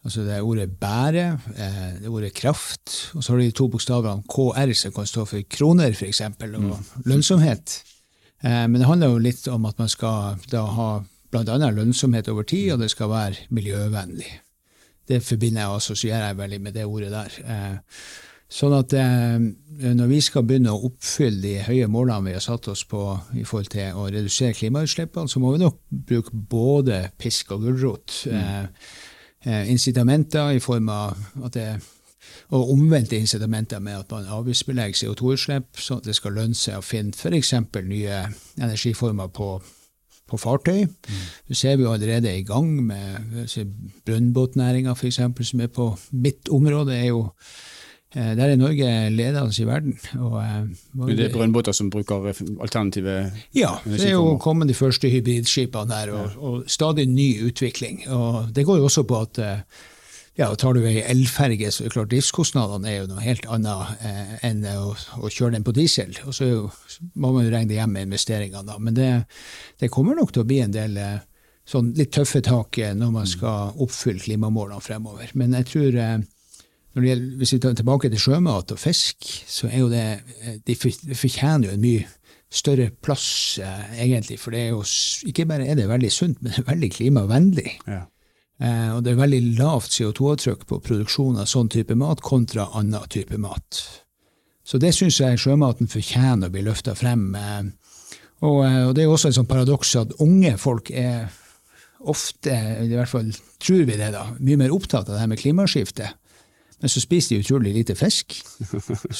Altså 0.00 0.22
det 0.24 0.32
er 0.32 0.44
ordet 0.46 0.70
bære, 0.80 1.24
eh, 1.60 1.88
det 2.00 2.06
er 2.08 2.12
ordet 2.12 2.32
kraft, 2.34 3.12
og 3.14 3.24
så 3.24 3.32
har 3.32 3.38
du 3.38 3.44
de 3.44 3.56
to 3.56 3.66
bokstavene 3.68 4.24
KR, 4.32 4.72
som 4.72 4.94
kan 4.96 5.06
stå 5.06 5.26
for 5.28 5.48
kroner, 5.50 5.92
f.eks., 5.92 6.20
og 6.20 6.56
mm. 6.56 6.70
lønnsomhet. 7.04 7.82
Eh, 8.42 8.64
men 8.64 8.78
det 8.80 8.88
handler 8.88 9.12
jo 9.12 9.20
litt 9.20 9.48
om 9.52 9.68
at 9.68 9.78
man 9.78 9.92
skal 9.92 10.40
da 10.48 10.64
ha 10.78 10.88
bl.a. 11.30 11.58
lønnsomhet 11.76 12.32
over 12.32 12.48
tid, 12.48 12.72
og 12.72 12.80
det 12.80 12.88
skal 12.94 13.12
være 13.12 13.44
miljøvennlig. 13.50 14.32
Det 15.10 15.20
forbinder 15.26 15.66
jeg 15.66 15.74
og 15.74 15.82
assosierer 15.82 16.26
jeg 16.30 16.40
veldig 16.40 16.62
med 16.64 16.76
det 16.78 16.88
ordet 16.88 17.12
der. 17.12 17.38
Eh, 17.44 18.02
sånn 18.50 18.72
at 18.74 18.96
når 18.98 20.08
vi 20.10 20.16
skal 20.26 20.42
begynne 20.42 20.72
å 20.74 20.88
oppfylle 20.88 21.38
de 21.38 21.52
høye 21.68 21.86
målene 21.86 22.32
vi 22.32 22.32
har 22.34 22.42
satt 22.42 22.66
oss 22.72 22.80
på 22.88 23.04
i 23.38 23.44
forhold 23.46 23.68
til 23.70 23.94
å 23.94 24.08
redusere 24.08 24.56
klimautslippene, 24.58 25.30
så 25.30 25.38
må 25.38 25.52
vi 25.54 25.60
nok 25.62 25.76
bruke 26.08 26.34
både 26.34 27.04
pisk 27.20 27.52
og 27.54 27.68
gulrot. 27.68 28.24
Mm 28.26 28.66
incitamenter 29.46 30.50
i 30.52 30.60
form 30.60 30.88
av 30.92 31.16
at 31.46 31.54
det 31.56 31.70
og 32.50 32.72
omvendte 32.74 33.16
incitamenter 33.16 33.78
med 33.78 34.00
at 34.00 34.10
man 34.12 34.26
avgiftsbelegger 34.28 34.98
CO2-utslipp, 34.98 35.78
sånn 35.78 36.00
at 36.02 36.08
det 36.10 36.16
skal 36.18 36.34
lønne 36.34 36.58
seg 36.58 36.80
å 36.80 36.84
finne 36.84 37.14
f.eks. 37.14 37.52
nye 37.86 38.18
energiformer 38.60 39.30
på, 39.34 39.52
på 40.26 40.40
fartøy. 40.40 40.82
Mm. 40.84 41.20
Så 41.48 41.58
ser 41.62 41.78
vi 41.78 41.86
allerede 41.86 42.34
i 42.34 42.44
gang 42.46 42.72
med 42.86 43.46
brønnbåtnæringa, 44.04 44.96
f.eks., 44.98 45.22
som 45.52 45.62
er 45.62 45.70
på 45.74 45.92
mitt 46.10 46.50
område. 46.50 46.98
er 46.98 47.12
jo 47.12 47.28
Eh, 47.30 47.79
der 48.10 48.48
er 48.50 48.56
Norge 48.58 48.88
ledende 49.14 49.54
i 49.54 49.66
verden. 49.68 49.94
Og, 50.18 50.32
uh, 50.34 51.06
det 51.12 51.28
er 51.28 51.34
brønnbåter 51.34 51.76
som 51.76 51.92
bruker 51.94 52.32
alternative 52.58 53.30
Ja, 53.54 53.76
det 53.84 54.02
er 54.08 54.16
jo 54.16 54.34
kommet 54.42 54.68
de 54.68 54.74
første 54.74 55.10
hybridskipene 55.12 55.86
der, 55.92 56.10
og, 56.16 56.36
og, 56.36 56.64
stadig 56.66 57.06
ny 57.06 57.30
utvikling. 57.46 58.02
Og 58.10 58.50
det 58.54 58.66
går 58.66 58.82
jo 58.82 58.90
også 58.90 59.06
på 59.06 59.22
at 59.28 59.42
ja, 60.40 60.48
tar 60.56 60.76
du 60.76 60.84
ei 60.86 61.00
elferge, 61.02 61.68
så 61.72 61.82
er 61.82 61.88
det 61.88 61.94
klart 61.94 62.12
driftskostnadene 62.12 62.88
er 62.88 63.00
jo 63.00 63.08
noe 63.10 63.24
helt 63.24 63.46
annet 63.50 64.04
eh, 64.06 64.36
enn 64.48 64.62
å, 64.72 64.92
å, 65.18 65.28
kjøre 65.28 65.56
den 65.56 65.66
på 65.66 65.74
diesel. 65.76 66.14
Og 66.24 66.36
så 66.36 66.48
jo, 66.48 66.60
må 67.20 67.32
man 67.34 67.44
jo 67.44 67.52
regne 67.52 67.76
hjem 67.76 67.96
med 67.96 68.08
investeringene, 68.08 68.64
da. 68.68 68.78
Men 68.80 68.96
det, 68.96 69.10
det, 69.82 69.90
kommer 69.92 70.16
nok 70.16 70.32
til 70.32 70.44
å 70.44 70.48
bli 70.48 70.60
en 70.64 70.74
del 70.74 70.96
eh, 71.00 71.18
sånn 71.68 71.92
litt 71.98 72.14
tøffe 72.14 72.40
tak 72.46 72.78
når 72.96 73.14
man 73.14 73.28
skal 73.28 73.74
oppfylle 73.82 74.22
klimamålene 74.22 74.84
fremover. 74.84 75.34
Men 75.38 75.58
jeg 75.58 75.68
tror 75.74 75.98
eh, 76.06 76.16
gjelder, 76.98 77.36
hvis 77.38 77.52
vi 77.54 77.60
tar 77.62 77.74
tilbake 77.78 78.10
til 78.10 78.18
sjømat 78.18 78.72
og 78.74 78.78
fisk, 78.78 79.28
så 79.46 79.68
er 79.70 79.78
jo 79.78 79.90
det 79.92 80.06
De 80.66 80.74
fortjener 80.74 81.68
jo 81.68 81.74
en 81.74 81.84
mye 81.84 82.06
større 82.50 82.90
plass, 82.90 83.58
eh, 83.62 84.02
egentlig. 84.02 84.40
For 84.42 84.50
det 84.50 84.60
er 84.60 84.72
jo 84.72 84.82
ikke 85.30 85.46
bare 85.46 85.68
er 85.70 85.76
det 85.78 85.88
veldig 85.88 86.10
sunt, 86.10 86.42
men 86.42 86.50
det 86.50 86.64
er 86.64 86.72
veldig 86.72 86.90
klimavennlig. 86.90 87.76
Ja. 87.86 88.06
Eh, 88.60 88.90
og 88.92 89.04
det 89.04 89.14
er 89.14 89.22
veldig 89.22 89.40
lavt 89.56 89.94
CO2-avtrykk 89.94 90.66
på 90.68 90.80
produksjon 90.84 91.38
av 91.40 91.48
sånn 91.48 91.70
type 91.72 91.96
mat 91.96 92.20
kontra 92.20 92.68
annen 92.76 93.06
type 93.08 93.38
mat. 93.40 93.80
Så 94.64 94.78
det 94.78 94.92
syns 94.94 95.20
jeg 95.22 95.40
sjømaten 95.40 95.88
fortjener 95.90 96.50
å 96.50 96.52
bli 96.52 96.64
løfta 96.66 96.94
frem. 96.98 97.30
Eh, 97.34 97.70
og, 98.44 98.64
eh, 98.66 98.82
og, 98.88 98.94
det 98.96 99.04
er 99.04 99.12
også 99.12 99.30
et 99.30 99.38
sånt 99.38 99.48
paradoks 99.48 99.94
at 99.96 100.12
unge 100.20 100.56
folk 100.60 100.90
er 100.90 101.30
ofte, 102.00 102.52
i 102.84 102.92
hvert 102.92 103.10
fall 103.12 103.32
tror 103.60 103.84
vi 103.84 103.96
det, 103.96 104.12
da, 104.14 104.30
mye 104.40 104.60
mer 104.60 104.72
opptatt 104.72 105.08
av 105.08 105.14
det 105.14 105.20
her 105.20 105.28
med 105.32 105.40
klimaskifte 105.40 106.08
men 106.80 106.88
så 106.88 107.00
spiser 107.02 107.36
de 107.36 107.44
utrolig 107.44 107.74
lite 107.74 107.94
fisk. 107.94 108.38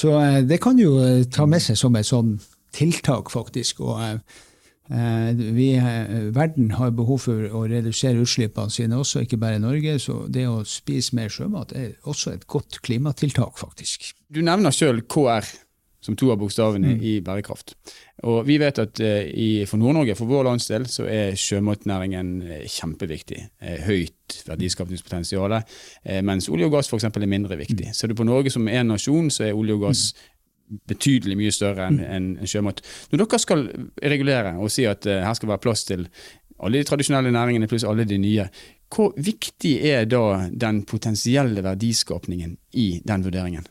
Så 0.01 0.15
eh, 0.21 0.41
det 0.49 0.61
kan 0.63 0.79
jo 0.81 0.97
eh, 1.03 1.27
ta 1.33 1.47
med 1.47 1.63
seg 1.63 1.79
som 1.79 1.97
et 1.99 2.09
sånn 2.09 2.39
tiltak, 2.75 3.33
faktisk. 3.33 3.83
Og 3.85 4.01
eh, 4.01 4.21
vi, 5.37 5.69
verden 6.35 6.73
har 6.79 6.95
behov 6.97 7.27
for 7.29 7.49
å 7.55 7.65
redusere 7.71 8.25
utslippene 8.25 8.73
sine 8.73 8.99
også, 8.99 9.25
ikke 9.27 9.41
bare 9.41 9.61
Norge. 9.63 9.99
Så 10.03 10.25
det 10.33 10.47
å 10.49 10.63
spise 10.69 11.17
mer 11.19 11.33
sjømat 11.33 11.77
er 11.77 11.93
også 12.11 12.35
et 12.35 12.47
godt 12.51 12.81
klimatiltak, 12.87 13.61
faktisk. 13.61 14.13
Du 14.33 14.43
nevner 14.47 14.75
sjøl 14.75 15.05
KR 15.11 15.47
som 16.01 16.17
to 16.17 16.31
av 16.33 16.39
bokstavene 16.41 16.95
mm. 16.95 17.03
i 17.05 17.13
bærekraft. 17.25 17.75
Og 18.29 18.43
vi 18.49 18.57
vet 18.61 18.81
at 18.81 19.01
uh, 19.05 19.21
i, 19.29 19.67
for 19.69 19.81
Nord-Norge, 19.81 20.17
for 20.19 20.31
vår 20.31 20.49
landsdel, 20.49 20.87
så 20.89 21.07
er 21.09 21.37
sjømatnæringen 21.39 22.33
uh, 22.49 22.57
kjempeviktig. 22.65 23.43
Uh, 23.63 23.77
høyt 23.87 24.41
verdiskapningspotensial. 24.47 25.57
mens 26.23 26.47
olje 26.49 26.69
og 26.69 26.77
gass 26.77 26.89
f.eks. 26.89 27.09
er 27.09 27.27
mindre 27.27 27.57
viktig. 27.59 27.89
Mm. 27.91 27.95
Ser 27.97 28.09
du 28.09 28.15
på 28.15 28.25
Norge 28.25 28.53
som 28.55 28.69
en 28.69 28.93
nasjon, 28.93 29.31
så 29.31 29.49
er 29.49 29.57
olje 29.59 29.75
og 29.75 29.89
gass 29.89 30.05
mm. 30.15 30.83
betydelig 30.93 31.39
mye 31.41 31.55
større 31.55 31.89
enn 31.91 31.99
en, 32.05 32.29
en 32.39 32.51
sjømat. 32.51 32.85
Når 33.11 33.25
dere 33.25 33.41
skal 33.43 33.67
regulere 34.15 34.55
og 34.59 34.71
si 34.71 34.87
at 34.87 35.09
uh, 35.11 35.19
her 35.27 35.35
skal 35.35 35.51
være 35.51 35.65
plass 35.67 35.85
til 35.89 36.07
alle 36.61 36.79
de 36.81 36.89
tradisjonelle 36.89 37.33
næringene 37.33 37.69
pluss 37.69 37.87
alle 37.89 38.05
de 38.05 38.19
nye, 38.21 38.47
hvor 38.91 39.13
viktig 39.17 39.77
er 39.87 40.09
da 40.11 40.49
den 40.51 40.83
potensielle 40.89 41.63
verdiskapningen 41.65 42.57
i 42.73 42.89
den 43.07 43.25
vurderingen? 43.25 43.67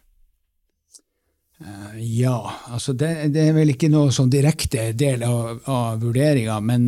Uh, 1.59 1.97
ja, 1.99 2.37
altså 2.71 2.93
det, 2.95 3.33
det, 3.35 3.49
er 3.49 3.55
vel 3.57 3.73
ikke 3.73 3.91
noe 3.91 4.13
sånn 4.15 4.31
direkte 4.31 4.93
del 4.95 5.25
av, 5.27 5.59
av 5.67 5.99
vurderinga, 5.99 6.59
men 6.63 6.87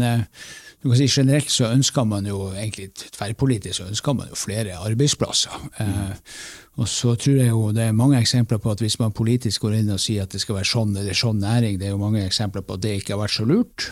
kan 0.82 0.98
si 0.98 1.08
Generelt 1.12 1.52
så 1.52 1.70
ønsker 1.70 2.08
man 2.10 2.26
jo 2.26 2.48
egentlig 2.56 2.88
tverrpolitisk 3.14 3.82
så 3.82 3.90
ønsker 3.92 4.16
man 4.18 4.32
jo 4.32 4.40
flere 4.40 4.80
arbeidsplasser. 4.82 5.54
Mm. 5.78 6.16
og 6.82 6.88
så 6.90 7.14
tror 7.20 7.38
jeg 7.38 7.52
jo 7.52 7.68
det 7.76 7.84
er 7.90 7.98
mange 7.98 8.18
eksempler 8.18 8.58
på 8.64 8.72
at 8.72 8.82
hvis 8.82 8.98
man 9.00 9.14
politisk 9.14 9.68
går 9.68 9.82
inn 9.82 9.92
og 9.94 10.02
sier 10.02 10.24
at 10.24 10.34
det 10.34 10.42
skal 10.42 10.58
være 10.58 10.72
sånn 10.72 10.96
eller 10.98 11.18
sånn 11.18 11.44
næring, 11.44 11.78
det 11.78 11.90
er 11.90 11.94
jo 11.94 12.02
mange 12.02 12.26
eksempler 12.26 12.66
på 12.66 12.80
at 12.80 12.86
det 12.86 12.96
ikke 12.98 13.14
har 13.14 13.22
vært 13.22 13.36
så 13.36 13.46
lurt. 13.46 13.92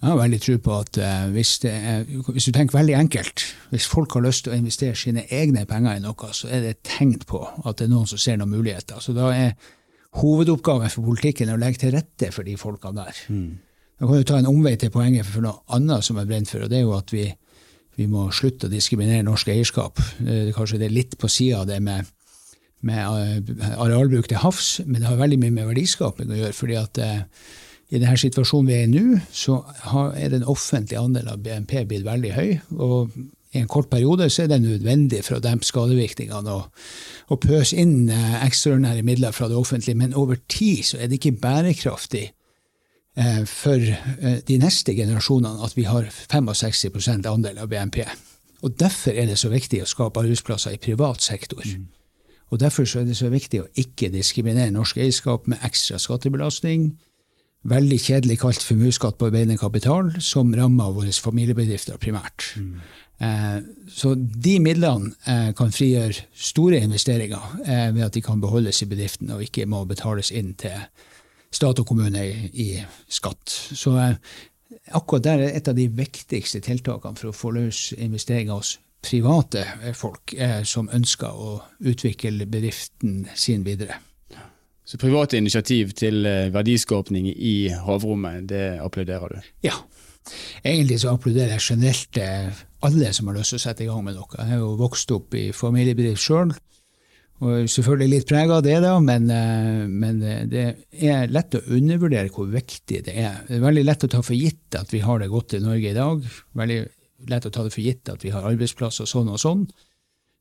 Jeg 0.00 0.10
har 0.10 0.18
veldig 0.20 0.40
tro 0.44 0.56
på 0.60 0.72
at 0.78 0.98
hvis, 1.32 1.52
er, 1.64 2.02
hvis, 2.06 2.44
du 2.44 2.52
tenker 2.52 2.76
veldig 2.76 2.96
enkelt, 2.98 3.44
hvis 3.70 3.86
folk 3.88 4.12
har 4.16 4.24
lyst 4.26 4.44
til 4.44 4.52
å 4.52 4.58
investere 4.58 4.96
sine 5.00 5.24
egne 5.32 5.64
penger 5.68 5.96
i 5.96 6.02
noe, 6.04 6.32
så 6.36 6.50
er 6.52 6.60
det 6.60 6.74
et 6.74 6.82
tegn 6.88 7.14
på 7.24 7.40
at 7.64 7.78
det 7.78 7.86
er 7.86 7.94
noen 7.94 8.10
som 8.10 8.20
ser 8.20 8.36
noen 8.40 8.52
muligheter. 8.52 9.00
Så 9.00 9.16
da 9.16 9.30
er 9.32 9.54
hovedoppgaven 10.20 10.92
for 10.92 11.06
politikken 11.08 11.50
er 11.50 11.58
å 11.58 11.62
legge 11.62 11.84
til 11.84 11.94
rette 11.94 12.30
for 12.34 12.46
de 12.46 12.56
folkene 12.60 13.04
der. 13.04 13.22
Mm. 13.32 13.54
Da 13.98 14.08
kan 14.08 14.20
du 14.20 14.28
ta 14.28 14.38
en 14.40 14.50
omvei 14.50 14.74
til 14.78 14.92
poenget 14.94 15.26
for 15.28 15.44
noe 15.44 15.62
annet 15.74 16.06
som 16.06 16.18
er 16.18 16.28
brent 16.28 16.50
for, 16.50 16.64
og 16.64 16.70
det 16.70 16.80
er 16.80 16.86
jo 16.86 16.94
at 16.96 17.14
vi, 17.14 17.28
vi 17.98 18.06
må 18.10 18.26
slutte 18.34 18.68
å 18.68 18.72
diskriminere 18.72 19.26
norsk 19.26 19.52
eierskap. 19.54 20.02
Det, 20.18 20.54
kanskje 20.56 20.80
det 20.82 20.90
er 20.90 20.96
litt 20.96 21.18
på 21.20 21.30
sida 21.30 21.62
av 21.62 21.68
det 21.70 21.80
med, 21.82 22.10
med, 22.86 23.44
eh, 23.54 23.76
arealbruk 23.78 24.30
til 24.30 24.42
havs, 24.42 24.80
men 24.86 25.00
det 25.00 25.10
har 25.10 25.20
veldig 25.20 25.40
mye 25.44 25.54
med 25.60 25.70
verdiskaping 25.70 26.34
å 26.34 26.42
gjøre. 26.42 26.58
fordi 26.58 26.80
at 26.80 27.02
eh, 27.02 27.22
i 27.94 28.00
denne 28.00 28.18
situasjonen 28.18 28.70
vi 28.70 28.76
er 28.76 28.86
i 28.88 28.90
nå, 28.90 29.20
så 29.30 29.60
er 30.18 30.32
den 30.32 30.46
offentlige 30.50 31.02
andelen 31.02 31.30
av 31.30 31.42
BNP 31.44 31.84
blitt 31.90 32.06
veldig 32.06 32.34
høy. 32.34 32.50
og 32.74 33.14
i 33.54 33.62
en 33.62 33.70
kort 33.70 33.90
periode 33.90 34.28
så 34.30 34.44
er 34.44 34.50
det 34.50 34.60
nødvendig 34.62 35.22
for 35.24 35.38
å 35.38 35.42
dempe 35.42 35.66
skadevirkningene 35.66 36.54
og, 36.54 36.86
og 37.30 37.42
pøse 37.42 37.76
inn 37.78 38.10
eh, 38.12 38.40
ekstraordinære 38.44 39.06
midler 39.06 39.34
fra 39.34 39.48
det 39.48 39.56
offentlige, 39.56 39.98
men 39.98 40.14
over 40.18 40.40
tid 40.50 40.82
så 40.90 40.98
er 40.98 41.08
det 41.08 41.20
ikke 41.20 41.38
bærekraftig 41.42 42.32
Eh, 43.16 43.44
for 43.46 43.78
eh, 43.78 44.40
de 44.48 44.56
neste 44.58 44.94
generasjonene 44.94 45.62
at 45.62 45.76
vi 45.76 45.84
har 45.86 46.08
65% 46.10 47.28
andel 47.30 47.60
av 47.62 47.70
BNP. 47.70 48.02
Og 48.66 48.74
Derfor 48.80 49.14
er 49.14 49.28
det 49.30 49.38
så 49.38 49.52
viktig 49.52 49.84
å 49.84 49.86
skape 49.86 50.18
arbeidsplasser 50.24 50.74
i 50.74 50.80
privat 50.82 51.22
sektor. 51.22 51.62
Mm. 51.62 51.86
Og 52.50 52.60
Derfor 52.60 52.82
er 52.82 53.06
det 53.06 53.16
så 53.16 53.30
viktig 53.30 53.60
å 53.62 53.68
ikke 53.78 54.10
diskriminere 54.10 54.74
norsk 54.74 54.98
eierskap 54.98 55.46
med 55.46 55.62
ekstra 55.62 56.00
skattebelastning. 56.02 56.96
Veldig 57.64 58.00
kjedelig 58.02 58.40
kalt 58.42 58.66
formuesskatt 58.66 59.16
på 59.18 59.30
arbeidende 59.30 59.60
kapital, 59.62 60.10
som 60.20 60.50
rammer 60.54 60.90
våre 60.92 61.12
familiebedrifter 61.12 62.00
primært. 62.02 62.50
Mm. 62.58 62.82
Eh, 63.18 63.58
så 63.88 64.14
de 64.16 64.56
midlene 64.58 65.12
eh, 65.30 65.50
kan 65.56 65.72
frigjøre 65.72 66.26
store 66.34 66.80
investeringer 66.82 67.58
eh, 67.62 67.90
ved 67.94 68.08
at 68.08 68.16
de 68.16 68.22
kan 68.24 68.40
beholdes 68.42 68.82
i 68.82 68.88
bedriften 68.90 69.30
og 69.30 69.44
ikke 69.44 69.68
må 69.70 69.84
betales 69.86 70.32
inn 70.34 70.54
til 70.58 70.74
stat 71.54 71.78
og 71.78 71.86
kommune 71.86 72.24
i, 72.50 72.72
skatt. 73.06 73.52
Så 73.78 73.94
akkurat 74.90 75.24
der 75.24 75.44
er 75.44 75.54
et 75.54 75.70
av 75.70 75.76
de 75.78 75.86
viktigste 75.86 76.58
tiltakene 76.64 77.14
for 77.20 77.30
å 77.30 77.36
få 77.36 77.52
løs 77.54 77.92
investeringer 77.94 78.58
hos 78.58 78.80
private 79.04 79.62
folk 79.94 80.32
som 80.66 80.88
ønsker 80.96 81.30
å 81.30 81.52
utvikle 81.86 82.48
bedriften 82.50 83.28
sin 83.36 83.62
videre. 83.62 84.00
Så 84.84 84.98
private 84.98 85.38
initiativ 85.38 85.92
til 85.94 86.26
verdiskapning 86.52 87.28
i 87.30 87.68
havrommet, 87.86 88.48
det 88.50 88.80
applauderer 88.82 89.36
du? 89.36 89.52
Ja. 89.68 89.76
Egentlig 90.64 91.04
så 91.04 91.14
applauderer 91.14 91.54
jeg 91.54 91.66
generelt 91.68 92.18
alle 92.84 93.10
som 93.16 93.28
har 93.30 93.38
lyst 93.38 93.54
til 93.54 93.60
å 93.60 93.64
sette 93.64 93.84
i 93.84 93.88
gang 93.88 94.04
med 94.04 94.16
noe. 94.18 94.30
Jeg 94.36 94.50
har 94.52 94.62
jo 94.62 94.74
vokst 94.80 95.12
opp 95.14 95.34
i 95.38 95.48
familiebedrift 95.56 96.22
sjøl. 96.22 96.54
Og 97.44 97.68
selvfølgelig 97.68 98.10
litt 98.12 98.28
prega 98.30 98.58
av 98.58 98.62
det, 98.64 98.76
da, 98.84 98.92
men, 99.02 99.26
eh, 99.30 99.86
men, 99.90 100.22
eh, 100.22 100.44
det 100.46 100.64
er 100.92 101.26
lett 101.28 101.56
å 101.58 101.64
undervurdere 101.66 102.30
hvor 102.30 102.46
viktig 102.46 103.02
det 103.04 103.14
er. 103.14 103.42
Det 103.48 103.56
er 103.56 103.64
veldig 103.64 103.84
lett 103.84 104.04
å 104.04 104.10
ta 104.10 104.22
for 104.22 104.34
gitt 104.38 104.78
at 104.78 104.92
vi 104.94 105.00
har 105.00 105.18
det 105.18 105.28
godt 105.32 105.54
i 105.54 105.58
Norge 105.64 105.90
i 105.90 105.94
dag. 105.94 106.22
Veldig 106.54 106.78
lett 107.28 107.46
å 107.46 107.50
ta 107.50 107.64
det 107.64 107.72
for 107.72 107.82
gitt 107.82 108.08
at 108.08 108.22
vi 108.22 108.30
har 108.30 108.46
arbeidsplasser 108.46 109.04
sånn 109.04 109.28
og 109.28 109.42
sånn. 109.42 109.66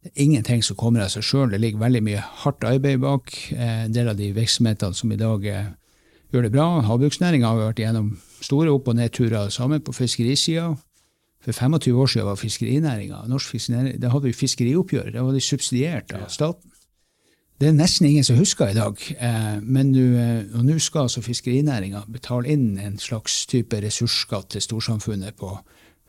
Det 0.04 0.12
er 0.14 0.24
ingenting 0.24 0.62
som 0.62 0.76
kommer 0.76 1.02
av 1.02 1.10
seg 1.10 1.24
sjøl. 1.24 1.50
Det 1.50 1.60
ligger 1.60 1.80
veldig 1.80 2.04
mye 2.04 2.22
hardt 2.44 2.64
arbeid 2.64 3.02
bak. 3.02 3.34
Eh, 3.52 3.86
en 3.86 3.92
del 3.92 4.10
av 4.10 4.18
de 4.18 4.32
virksomhetene 4.32 4.94
som 4.94 5.12
i 5.12 5.18
dag 5.18 5.42
gjør 5.42 6.42
det 6.44 6.52
bra. 6.52 6.82
Havbruksnæringa 6.82 7.48
har 7.48 7.74
vært 7.74 7.82
gjennom 7.82 8.18
store 8.40 8.70
opp- 8.70 8.88
og 8.88 8.96
nedturer 8.96 9.50
sammen 9.50 9.82
på 9.82 9.94
fiskerisida. 9.94 10.78
For 11.44 11.52
25 11.52 11.98
år 12.00 12.08
siden 12.08 12.28
var 12.28 12.40
fiskerinæringa 12.40 13.26
norsk 13.28 13.50
fiskerinæring, 13.52 14.02
Da 14.02 14.10
hadde 14.10 14.24
vi 14.24 14.34
fiskerioppgjør. 14.34 15.12
Da 15.12 15.22
var 15.22 15.32
de 15.32 15.42
subsidiert 15.42 16.12
av 16.16 16.30
staten. 16.30 16.72
Det 17.60 17.68
er 17.68 17.76
nesten 17.76 18.08
ingen 18.08 18.24
som 18.24 18.38
husker 18.38 18.68
i 18.68 18.74
dag. 18.76 18.98
Eh, 19.20 19.60
men 19.62 19.94
eh, 19.96 20.64
nå 20.64 20.80
skal 20.80 21.06
altså 21.06 21.22
fiskerinæringa 21.22 22.06
betale 22.12 22.50
inn 22.52 22.80
en 22.82 22.98
slags 23.00 23.46
type 23.46 23.78
ressursskatt 23.80 24.50
til 24.50 24.62
storsamfunnet 24.62 25.38
på 25.40 25.52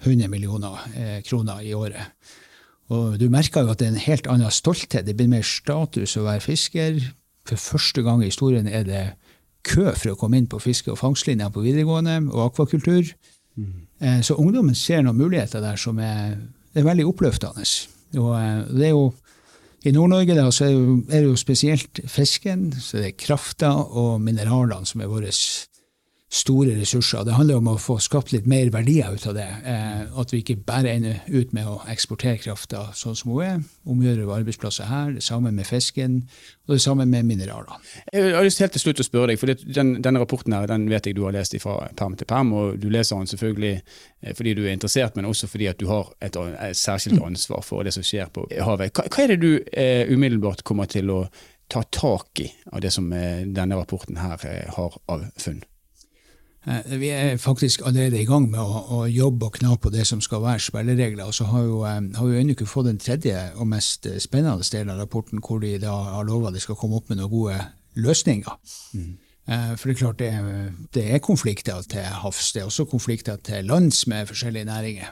100 0.02 0.28
millioner 0.28 0.80
eh, 0.96 1.20
kroner 1.22 1.60
i 1.62 1.74
året. 1.74 2.14
Og 2.92 3.18
du 3.20 3.28
merker 3.30 3.64
jo 3.64 3.72
at 3.72 3.80
det 3.80 3.86
er 3.86 3.94
en 3.94 4.06
helt 4.06 4.26
annen 4.26 4.50
stolthet. 4.50 5.06
Det 5.06 5.16
blir 5.16 5.30
mer 5.30 5.44
status 5.46 6.16
å 6.18 6.24
være 6.26 6.42
fisker. 6.44 6.98
For 7.48 7.60
første 7.60 8.02
gang 8.02 8.22
i 8.22 8.32
historien 8.32 8.68
er 8.68 8.84
det 8.88 9.04
kø 9.64 9.92
for 9.92 10.12
å 10.12 10.18
komme 10.20 10.40
inn 10.40 10.50
på 10.50 10.60
fiske- 10.60 10.92
og 10.92 11.00
fangstlinja 11.00 11.48
på 11.52 11.64
videregående 11.64 12.18
og 12.32 12.50
akvakultur. 12.50 13.14
Mm. 13.54 14.23
Så 14.26 14.34
ungdommen 14.37 14.75
ser 14.76 15.04
noen 15.04 15.16
muligheter 15.16 15.62
der 15.62 15.78
som 15.80 16.00
er, 16.02 16.34
er 16.75 16.87
veldig 16.87 17.06
oppløftende. 17.08 17.64
Og 18.20 18.32
det 18.75 18.88
er 18.88 18.92
jo 18.92 19.12
i 19.84 19.92
Nord-Norge 19.92 20.32
er, 20.32 20.50
det 21.11 21.23
jo 21.26 21.37
spesielt 21.37 22.00
fisken, 22.08 22.70
så 22.73 23.02
det 23.02 23.11
er 23.11 23.18
krafta 23.20 23.70
og 23.84 24.16
mineralene 24.25 24.88
som 24.88 25.02
er 25.04 25.11
våre 25.12 25.32
store 26.34 26.74
ressurser. 26.80 27.22
Det 27.24 27.36
handler 27.36 27.60
om 27.60 27.68
å 27.70 27.76
få 27.78 27.96
skapt 28.02 28.32
litt 28.34 28.46
mer 28.50 28.70
verdier 28.74 29.14
ut 29.14 29.26
av 29.30 29.36
det. 29.36 29.46
Eh, 29.70 30.00
at 30.20 30.32
vi 30.34 30.40
ikke 30.42 30.56
bare 30.66 30.90
ender 30.90 31.20
ut 31.30 31.52
med 31.54 31.68
å 31.70 31.76
eksportere 31.90 32.40
krafta 32.42 32.88
sånn 32.96 33.14
som 33.18 33.30
hun 33.34 33.44
er. 33.44 33.60
Omgjøre 33.86 34.26
arbeidsplasser 34.34 34.88
her. 34.90 35.12
Det 35.14 35.22
samme 35.22 35.52
med 35.54 35.68
fisken, 35.68 36.22
og 36.66 36.74
det 36.74 36.80
samme 36.82 37.06
med 37.06 37.28
mineralene. 37.28 37.78
Jeg 38.12 38.34
har 38.34 38.46
lyst 38.46 38.62
helt 38.64 38.74
til 38.74 38.82
slutt 38.82 39.04
å 39.04 39.06
spørre 39.06 39.32
deg, 39.32 39.40
for 39.40 39.52
den, 39.78 39.94
denne 40.02 40.22
rapporten 40.22 40.56
her, 40.56 40.66
den 40.70 40.88
vet 40.90 41.06
jeg 41.06 41.18
du 41.18 41.22
har 41.26 41.36
lest 41.36 41.54
fra 41.62 41.76
perm 41.96 42.16
til 42.18 42.28
perm, 42.30 42.50
og 42.56 42.80
du 42.82 42.88
leser 42.90 43.20
den 43.20 43.30
selvfølgelig 43.30 43.74
eh, 43.76 44.34
fordi 44.34 44.56
du 44.58 44.64
er 44.64 44.74
interessert, 44.74 45.14
men 45.14 45.30
også 45.30 45.50
fordi 45.50 45.68
at 45.70 45.78
du 45.78 45.86
har 45.92 46.10
et, 46.24 46.36
et 46.36 46.78
særskilt 46.78 47.22
ansvar 47.22 47.62
for 47.62 47.86
det 47.86 47.94
som 47.94 48.06
skjer 48.06 48.32
på 48.34 48.48
havet. 48.50 48.90
Hva, 48.96 49.06
hva 49.06 49.22
er 49.22 49.34
det 49.34 49.42
du 49.44 49.52
eh, 49.70 50.10
umiddelbart 50.10 50.64
kommer 50.66 50.90
til 50.90 51.14
å 51.14 51.20
ta 51.70 51.84
tak 51.94 52.42
i 52.42 52.48
av 52.72 52.82
det 52.82 52.90
som 52.92 53.06
eh, 53.12 53.46
denne 53.46 53.78
rapporten 53.78 54.18
her 54.20 54.42
eh, 54.48 54.66
har 54.74 54.98
av 55.06 55.28
funn? 55.38 55.62
Eh, 56.66 57.00
vi 57.00 57.09
er 57.09 57.37
faktisk 57.37 57.83
allerede 57.85 58.23
i 58.23 58.25
gang 58.28 58.47
med 58.50 58.61
å, 58.61 58.85
å 58.97 59.00
jobbe 59.11 59.49
og 59.49 59.59
kna 59.59 59.76
på 59.76 59.92
det 59.92 60.06
som 60.09 60.23
skal 60.25 60.42
være 60.44 60.62
spilleregler. 60.64 61.26
Og 61.28 61.37
så 61.37 61.49
har, 61.50 61.66
jo, 61.68 61.83
eh, 61.88 62.00
har 62.16 62.30
vi 62.30 62.40
ennå 62.40 62.56
ikke 62.56 62.68
fått 62.68 62.88
den 62.88 63.00
tredje 63.02 63.37
og 63.54 63.68
mest 63.68 64.09
eh, 64.09 64.21
spennende 64.23 64.64
delen 64.73 64.94
av 64.94 65.02
rapporten, 65.02 65.42
hvor 65.44 65.61
de 65.61 65.76
da 65.83 65.92
har 66.16 66.25
lova 66.28 66.52
de 66.54 66.62
skal 66.62 66.78
komme 66.80 66.97
opp 67.00 67.12
med 67.12 67.21
noen 67.21 67.33
gode 67.33 67.61
løsninger. 68.00 68.56
Mm. 68.94 69.12
For 69.44 69.90
det 69.90 69.92
er 69.92 69.99
klart 69.99 70.21
det, 70.23 70.28
det 70.97 71.02
er 71.12 71.21
konflikter 71.21 71.83
til 71.92 72.06
havs. 72.23 72.54
Det 72.54 72.62
er 72.62 72.71
også 72.71 72.87
konflikter 72.88 73.37
til 73.44 73.66
lands 73.68 74.06
med 74.09 74.30
forskjellige 74.30 74.64
næringer. 74.64 75.11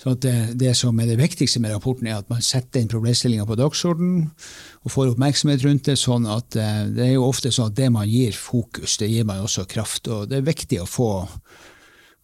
Så 0.00 0.14
det, 0.16 0.54
det, 0.56 0.72
som 0.78 0.96
er 1.00 1.10
det 1.10 1.18
viktigste 1.20 1.60
med 1.60 1.74
rapporten, 1.74 2.06
er 2.08 2.22
at 2.22 2.28
man 2.32 2.40
setter 2.44 2.80
inn 2.80 2.88
problemstillinga 2.88 3.44
på 3.44 3.58
dagsordenen 3.60 4.30
og 4.80 4.94
får 4.94 5.10
oppmerksomhet 5.12 5.64
rundt 5.66 5.90
det. 5.90 5.98
sånn 6.00 6.28
at 6.30 6.56
eh, 6.56 6.86
Det 6.88 7.04
er 7.04 7.12
jo 7.18 7.26
ofte 7.26 7.52
sånn 7.52 7.68
at 7.68 7.76
det 7.76 7.90
man 7.92 8.08
gir 8.08 8.32
fokus, 8.32 8.96
det 8.96 9.10
gir 9.12 9.28
man 9.28 9.44
også 9.44 9.66
kraft. 9.68 10.08
og 10.08 10.30
Det 10.30 10.38
er 10.38 10.46
viktig 10.46 10.80
å 10.80 10.88
få, 10.88 11.10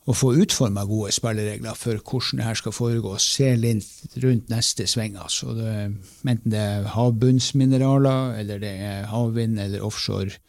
å 0.08 0.16
få 0.16 0.32
utforma 0.40 0.86
gode 0.88 1.12
spilleregler 1.12 1.76
for 1.76 2.00
hvordan 2.00 2.40
det 2.40 2.48
her 2.48 2.60
skal 2.62 2.76
foregå. 2.78 3.12
Se 3.20 3.52
litt 3.60 4.16
rundt 4.24 4.48
neste 4.48 4.88
sving. 4.88 5.20
altså. 5.20 5.52
Enten 5.52 6.56
det 6.56 6.64
er 6.64 6.88
havbunnsmineraler, 6.96 8.40
eller 8.40 8.64
det 8.64 8.72
er 8.88 9.08
havvind 9.12 9.60
eller 9.60 9.84
offshore 9.84 10.40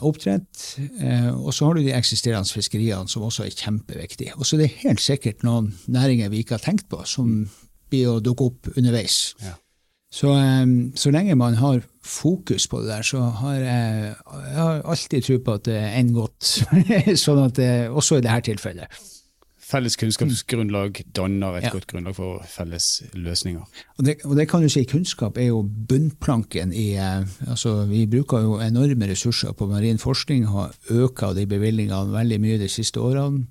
oppdrett. 0.00 0.78
Eh, 1.00 1.28
og 1.34 1.52
så 1.54 1.66
har 1.66 1.76
du 1.76 1.84
de 1.84 1.94
eksisterende 1.96 2.48
fiskeriene, 2.48 3.08
som 3.08 3.26
også 3.26 3.44
er 3.44 3.54
kjempeviktige. 3.54 4.36
Og 4.36 4.46
så 4.46 4.56
er 4.56 4.64
det 4.64 4.72
helt 4.82 5.02
sikkert 5.04 5.44
noen 5.46 5.74
næringer 5.86 6.32
vi 6.32 6.42
ikke 6.42 6.56
har 6.56 6.64
tenkt 6.64 6.88
på, 6.92 7.02
som 7.04 7.46
blir 7.90 8.10
å 8.10 8.20
dukke 8.24 8.50
opp 8.50 8.70
underveis. 8.76 9.36
Ja. 9.44 9.56
Så, 10.12 10.32
eh, 10.38 10.64
så, 10.96 11.12
lenge 11.12 11.36
man 11.36 11.58
har 11.60 11.82
fokus 12.02 12.68
på 12.70 12.80
det 12.80 12.88
der, 12.88 13.02
så 13.02 13.20
har 13.42 13.58
jeg, 13.58 14.14
jeg 14.14 14.56
har 14.62 14.82
alltid 14.84 15.26
tro 15.26 15.38
på 15.44 15.58
at 15.58 15.66
det 15.68 15.82
ender 15.98 16.22
godt. 16.22 16.52
sånn 17.24 17.44
at 17.44 17.60
det, 17.60 17.70
også 17.90 18.20
i 18.20 18.24
dette 18.24 18.52
tilfellet. 18.52 19.02
Felles 19.66 19.96
kunnskapsgrunnlag 19.98 21.00
danner 21.16 21.56
et 21.58 21.64
ja. 21.66 21.72
godt 21.74 21.88
grunnlag 21.90 22.14
for 22.14 22.42
felles 22.46 23.02
løsninger. 23.18 23.64
Og 23.98 24.06
det, 24.06 24.20
og 24.22 24.36
det, 24.38 24.46
kan 24.46 24.62
du 24.62 24.70
si, 24.70 24.84
Kunnskap 24.86 25.40
er 25.42 25.48
jo 25.48 25.64
bunnplanken 25.64 26.70
i 26.70 26.92
eh, 26.94 27.26
altså 27.48 27.80
Vi 27.90 28.04
bruker 28.06 28.44
jo 28.44 28.60
enorme 28.62 29.08
ressurser 29.10 29.56
på 29.58 29.66
marin 29.66 29.98
forskning, 29.98 30.46
har 30.52 30.70
økt 30.90 31.24
de 31.34 31.48
bevilgningene 31.50 32.14
veldig 32.14 32.40
mye 32.44 32.60
de 32.62 32.70
siste 32.70 33.02
årene. 33.02 33.48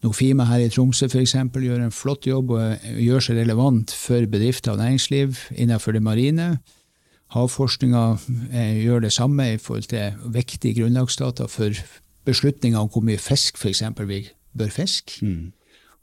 Nofima 0.00 0.46
her 0.48 0.64
i 0.64 0.70
Tromsø 0.72 1.10
for 1.12 1.20
eksempel, 1.20 1.66
gjør 1.68 1.84
en 1.84 1.92
flott 1.92 2.24
jobb 2.24 2.54
og 2.56 2.90
gjør 2.96 3.20
seg 3.20 3.42
relevant 3.42 3.92
for 3.92 4.24
bedrifter 4.32 4.72
og 4.72 4.80
næringsliv 4.80 5.36
innenfor 5.52 5.92
det 5.92 6.02
marine. 6.02 6.50
Havforskninga 7.36 8.04
eh, 8.48 8.80
gjør 8.80 9.04
det 9.04 9.12
samme 9.12 9.52
i 9.52 9.60
forhold 9.60 9.92
til 9.92 10.16
viktige 10.32 10.80
grunnlagsdata 10.80 11.52
for 11.52 11.76
beslutninger 12.24 12.80
om 12.80 12.88
hvor 12.88 13.04
mye 13.04 13.20
fisk 13.20 13.60
eksempel 13.68 14.08
vi 14.08 14.24
bør 14.56 14.70
fiske. 14.74 15.20
Mm. 15.26 15.50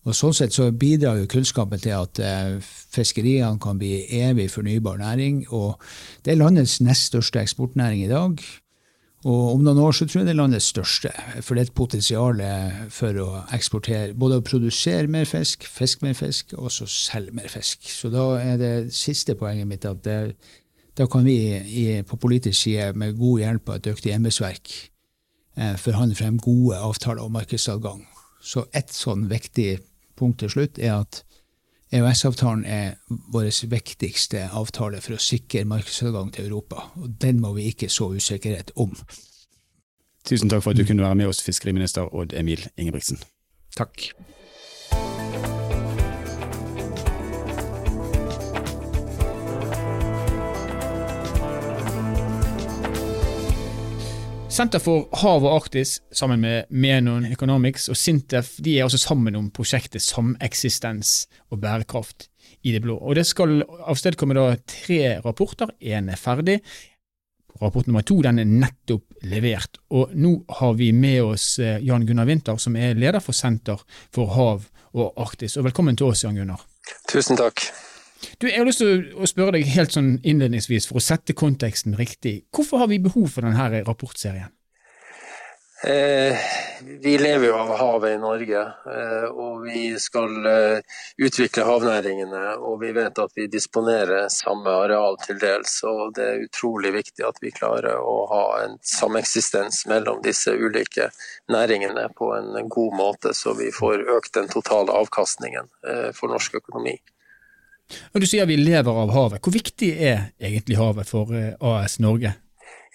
Og 0.07 0.15
Sånn 0.15 0.35
sett 0.35 0.55
så 0.55 0.69
bidrar 0.71 1.17
jo 1.19 1.27
kunnskapen 1.27 1.81
til 1.83 1.97
at 1.97 2.19
eh, 2.23 2.61
fiskeriene 2.95 3.59
kan 3.59 3.79
bli 3.79 4.05
evig 4.21 4.47
fornybar 4.53 5.01
næring. 5.01 5.43
og 5.51 5.81
Det 6.23 6.31
er 6.31 6.39
landets 6.39 6.79
nest 6.81 7.11
største 7.11 7.41
eksportnæring 7.43 8.05
i 8.05 8.11
dag. 8.11 8.39
Og 9.27 9.55
om 9.55 9.63
noen 9.65 9.81
år 9.81 9.95
så 9.97 10.05
tror 10.05 10.21
jeg 10.21 10.29
det 10.29 10.35
er 10.35 10.39
landets 10.39 10.69
største. 10.71 11.11
For 11.41 11.57
det 11.57 11.65
er 11.65 11.67
et 11.67 11.75
potensial 11.75 12.39
for 12.93 13.19
å 13.19 13.27
eksportere, 13.57 14.13
både 14.15 14.39
å 14.39 14.45
produsere 14.45 15.11
mer 15.11 15.27
fisk, 15.27 15.65
fiske 15.67 16.05
mer 16.05 16.15
fisk, 16.15 16.53
og 16.55 16.71
så 16.71 16.87
selge 16.87 17.35
mer 17.35 17.49
fisk. 17.51 17.89
Så 17.91 18.13
da 18.13 18.29
er 18.39 18.61
det 18.61 18.73
siste 18.95 19.35
poenget 19.35 19.67
mitt 19.67 19.87
at 19.89 20.05
det, 20.05 20.37
da 20.95 21.09
kan 21.11 21.25
vi 21.27 21.35
i, 21.57 21.87
på 22.07 22.15
politisk 22.21 22.61
side 22.61 22.93
med 22.95 23.17
god 23.19 23.41
hjelp 23.43 23.73
av 23.73 23.81
et 23.81 23.89
dyktig 23.89 24.13
embetsverk 24.15 24.71
eh, 25.57 25.75
forhandle 25.81 26.15
frem 26.15 26.39
gode 26.39 26.77
avtaler 26.79 27.25
om 27.25 27.35
markedsadgang. 27.35 28.05
Så 28.41 28.67
ett 28.73 28.93
sånn 28.93 29.27
viktig 29.29 29.79
punkt 30.17 30.39
til 30.41 30.51
slutt 30.53 30.79
er 30.79 30.99
at 31.01 31.23
EØS-avtalen 31.95 32.65
er 32.67 32.97
vår 33.31 33.47
viktigste 33.71 34.49
avtale 34.51 34.99
for 35.01 35.15
å 35.15 35.21
sikre 35.23 35.63
markedsadgang 35.65 36.33
til 36.35 36.49
Europa. 36.49 36.89
og 36.95 37.15
Den 37.21 37.39
må 37.39 37.53
vi 37.55 37.69
ikke 37.71 37.89
så 37.89 38.11
usikkerhet 38.13 38.71
om. 38.75 38.95
Tusen 40.27 40.49
takk 40.51 40.63
for 40.63 40.75
at 40.75 40.77
du 40.77 40.83
kunne 40.83 41.03
være 41.03 41.15
med 41.15 41.31
oss, 41.31 41.39
fiskeriminister 41.41 42.11
Odd 42.11 42.35
Emil 42.35 42.65
Ingebrigtsen. 42.75 43.21
Takk. 43.77 44.11
Senter 54.57 54.81
for 54.81 55.05
hav 55.21 55.43
og 55.45 55.51
Arktis 55.53 55.99
sammen 56.09 56.41
med 56.41 56.71
Menon 56.73 57.27
Economics 57.29 57.83
og 57.93 57.97
Sintef 57.99 58.55
de 58.65 58.71
er 58.79 58.87
også 58.87 58.97
sammen 59.03 59.35
om 59.37 59.51
prosjektet 59.53 60.01
Sameksistens 60.01 61.27
og 61.53 61.59
bærekraft 61.61 62.25
i 62.65 62.73
det 62.73 62.81
blå. 62.81 62.95
Og 62.97 63.13
Det 63.19 63.27
skal 63.29 63.61
avstedkomme 63.61 64.33
da 64.33 64.55
tre 64.65 65.19
rapporter. 65.21 65.69
Én 65.77 66.09
er 66.09 66.17
ferdig. 66.17 66.57
Rapport 67.61 67.85
nummer 67.85 68.01
to 68.01 68.17
den 68.25 68.39
er 68.39 68.49
nettopp 68.49 69.21
levert. 69.29 69.77
Og 69.93 70.15
Nå 70.17 70.39
har 70.49 70.73
vi 70.73 70.89
med 70.91 71.21
oss 71.21 71.59
eh, 71.59 71.77
Jan 71.85 72.07
Gunnar 72.07 72.25
Winther, 72.25 72.57
som 72.57 72.75
er 72.75 72.97
leder 72.97 73.21
for 73.21 73.37
Senter 73.37 73.83
for 74.09 74.33
hav 74.33 74.65
og 74.97 75.21
Arktis. 75.21 75.57
Og 75.57 75.69
Velkommen 75.69 75.95
til 75.95 76.09
oss, 76.09 76.25
Jan 76.25 76.33
Gunnar. 76.33 76.65
Tusen 77.13 77.37
takk. 77.37 77.61
Du, 78.37 78.47
jeg 78.49 78.59
har 78.59 78.67
lyst 78.67 78.81
til 78.83 79.07
å 79.17 79.29
spørre 79.29 79.57
deg 79.57 79.69
helt 79.75 79.93
sånn 79.95 80.17
innledningsvis, 80.25 80.89
for 80.89 80.99
å 80.99 81.03
sette 81.03 81.37
konteksten 81.37 81.97
riktig. 81.99 82.39
Hvorfor 82.53 82.83
har 82.83 82.91
vi 82.91 83.01
behov 83.03 83.29
for 83.33 83.45
denne 83.47 83.83
rapportserien? 83.87 84.53
Eh, 85.83 86.37
vi 87.01 87.17
lever 87.17 87.47
jo 87.47 87.55
av 87.55 87.69
havet 87.77 88.15
i 88.15 88.17
Norge, 88.17 88.61
eh, 88.93 89.25
og 89.29 89.61
vi 89.61 89.91
skal 90.01 90.45
eh, 90.49 90.95
utvikle 91.21 91.67
havnæringene. 91.67 92.55
Og 92.65 92.79
vi 92.81 92.89
vet 92.97 93.19
at 93.21 93.35
vi 93.37 93.45
disponerer 93.51 94.25
samme 94.33 94.73
areal 94.73 95.19
til 95.21 95.37
dels, 95.41 95.75
og 95.85 96.15
det 96.17 96.25
er 96.25 96.45
utrolig 96.47 96.95
viktig 96.95 97.27
at 97.27 97.37
vi 97.43 97.53
klarer 97.53 98.01
å 98.01 98.15
ha 98.31 98.43
en 98.63 98.79
sameksistens 98.81 99.83
mellom 99.91 100.23
disse 100.25 100.55
ulike 100.57 101.11
næringene 101.53 102.07
på 102.17 102.31
en 102.39 102.71
god 102.73 102.97
måte, 102.97 103.35
så 103.37 103.53
vi 103.59 103.69
får 103.73 104.07
økt 104.17 104.33
den 104.39 104.49
totale 104.49 104.97
avkastningen 104.97 105.69
eh, 105.85 106.09
for 106.17 106.33
norsk 106.33 106.57
økonomi. 106.63 106.97
Og 108.13 108.21
Du 108.21 108.27
sier 108.27 108.47
vi 108.49 108.57
lever 108.59 108.99
av 109.03 109.13
havet. 109.15 109.41
Hvor 109.43 109.53
viktig 109.55 109.93
er 109.95 110.29
egentlig 110.39 110.77
havet 110.79 111.09
for 111.09 111.31
eh, 111.35 111.53
AS 111.59 111.99
Norge? 112.03 112.33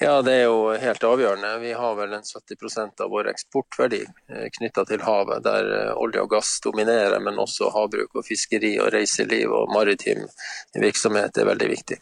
Ja, 0.02 0.22
Det 0.22 0.32
er 0.32 0.48
jo 0.48 0.72
helt 0.82 1.04
avgjørende. 1.04 1.52
Vi 1.62 1.72
har 1.78 1.94
vel 1.94 2.12
en 2.16 2.24
70 2.26 3.00
av 3.04 3.10
vår 3.12 3.28
eksportverdi 3.30 4.02
eh, 4.02 4.48
knytta 4.58 4.84
til 4.88 5.04
havet, 5.06 5.44
der 5.44 5.70
eh, 5.76 5.92
olje 5.94 6.24
og 6.24 6.32
gass 6.32 6.56
dominerer, 6.64 7.20
men 7.22 7.38
også 7.38 7.70
havbruk 7.70 8.18
og 8.18 8.26
fiskeri 8.26 8.74
og 8.82 8.90
reiseliv 8.94 9.52
og 9.54 9.70
maritim 9.72 10.26
virksomhet 10.74 11.38
er 11.38 11.48
veldig 11.52 11.70
viktig. 11.76 12.00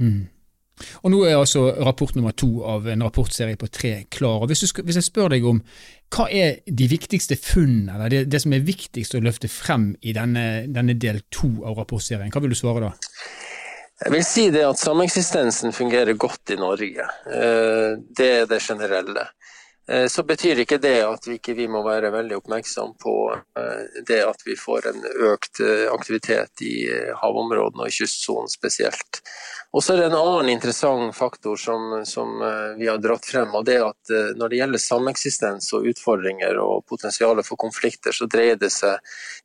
Mm. 0.00 0.26
Og 1.02 1.14
Nå 1.14 1.22
er 1.26 1.38
altså 1.38 1.68
rapport 1.80 2.14
nummer 2.16 2.34
to 2.36 2.62
av 2.66 2.88
en 2.88 3.06
rapportserie 3.06 3.58
på 3.60 3.70
tre 3.72 3.94
klar. 4.10 4.44
Og 4.44 4.52
hvis, 4.52 4.66
skal, 4.70 4.86
hvis 4.88 5.00
jeg 5.00 5.08
spør 5.10 5.34
deg 5.34 5.46
om 5.48 5.62
hva 6.10 6.26
er 6.34 6.64
de 6.66 6.88
viktigste 6.90 7.36
funnene, 7.38 7.94
eller 7.94 8.10
det, 8.10 8.24
det, 8.32 8.40
som 8.42 8.54
er 8.56 8.66
viktigst 8.66 9.14
å 9.14 9.22
løfte 9.22 9.50
frem 9.52 9.92
i 10.02 10.14
denne, 10.16 10.66
denne 10.66 10.98
del 10.98 11.22
to 11.30 11.52
av 11.62 11.78
rapportserien, 11.78 12.32
hva 12.34 12.42
vil 12.42 12.54
du 12.54 12.58
svare 12.58 12.88
da? 12.88 12.94
Jeg 14.00 14.12
vil 14.14 14.24
si 14.24 14.46
det 14.48 14.62
at 14.64 14.80
sameksistensen 14.80 15.74
fungerer 15.76 16.16
godt 16.16 16.54
i 16.54 16.56
Norge. 16.56 17.04
Eh, 17.28 17.98
det 18.16 18.28
er 18.38 18.46
det 18.48 18.62
generelle. 18.64 19.26
Eh, 19.90 20.06
så 20.08 20.24
betyr 20.24 20.62
ikke 20.62 20.78
det 20.80 21.02
at 21.04 21.28
vi 21.28 21.36
ikke 21.36 21.68
må 21.68 21.82
være 21.84 22.12
veldig 22.14 22.38
oppmerksom 22.38 22.94
på 23.02 23.14
eh, 23.36 24.00
det 24.08 24.22
at 24.24 24.40
vi 24.46 24.56
får 24.56 24.88
en 24.88 25.04
økt 25.28 25.60
aktivitet 25.92 26.64
i 26.64 26.74
havområdene 27.20 27.84
og 27.84 27.92
i 27.92 27.98
kystsonen 28.00 28.48
spesielt. 28.48 29.20
Og 29.72 29.84
så 29.84 29.94
er 29.94 30.00
det 30.00 30.06
en 30.08 30.16
annen 30.18 30.48
interessant 30.50 31.14
faktor 31.14 31.56
som, 31.56 32.00
som, 32.04 32.42
eh, 32.42 32.78
vi 32.78 32.88
har 32.90 32.98
dratt 32.98 33.26
frem. 33.26 33.54
og 33.54 33.64
det 33.64 33.76
er 33.78 33.84
at 33.86 34.10
eh, 34.10 34.32
Når 34.36 34.48
det 34.48 34.56
gjelder 34.58 34.82
sameksistens 34.82 35.68
og 35.78 35.86
utfordringer 35.86 36.58
og 36.58 36.86
potensialet 36.90 37.46
for 37.46 37.56
konflikter, 37.56 38.10
så 38.10 38.26
dreier 38.26 38.58
det 38.58 38.72
seg 38.74 38.98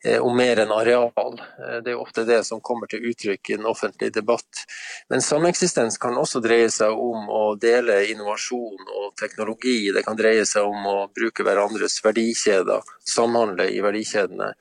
eh, 0.03 0.17
om 0.17 0.33
mer 0.35 0.63
enn 0.63 0.73
areal. 0.73 1.37
Det 1.85 1.93
er 1.93 2.01
ofte 2.01 2.25
det 2.25 2.41
som 2.47 2.61
kommer 2.61 2.89
til 2.89 3.05
uttrykk 3.05 3.51
i 3.51 3.59
den 3.59 3.69
offentlige 3.69 4.15
debatt. 4.17 4.65
Men 5.13 5.21
sameksistens 5.21 5.99
kan 6.01 6.17
også 6.17 6.41
dreie 6.41 6.73
seg 6.73 6.89
om 6.89 7.29
å 7.29 7.43
dele 7.61 8.01
innovasjon 8.09 8.81
og 8.97 9.13
teknologi. 9.21 9.91
Det 9.93 10.03
kan 10.07 10.17
dreie 10.17 10.45
seg 10.49 10.65
om 10.65 10.89
å 10.89 10.97
bruke 11.13 11.45
hverandres 11.45 12.01
verdikjeder, 12.01 12.81
samhandle 13.05 13.69
i 13.69 13.77
verdikjedene. 13.85 14.55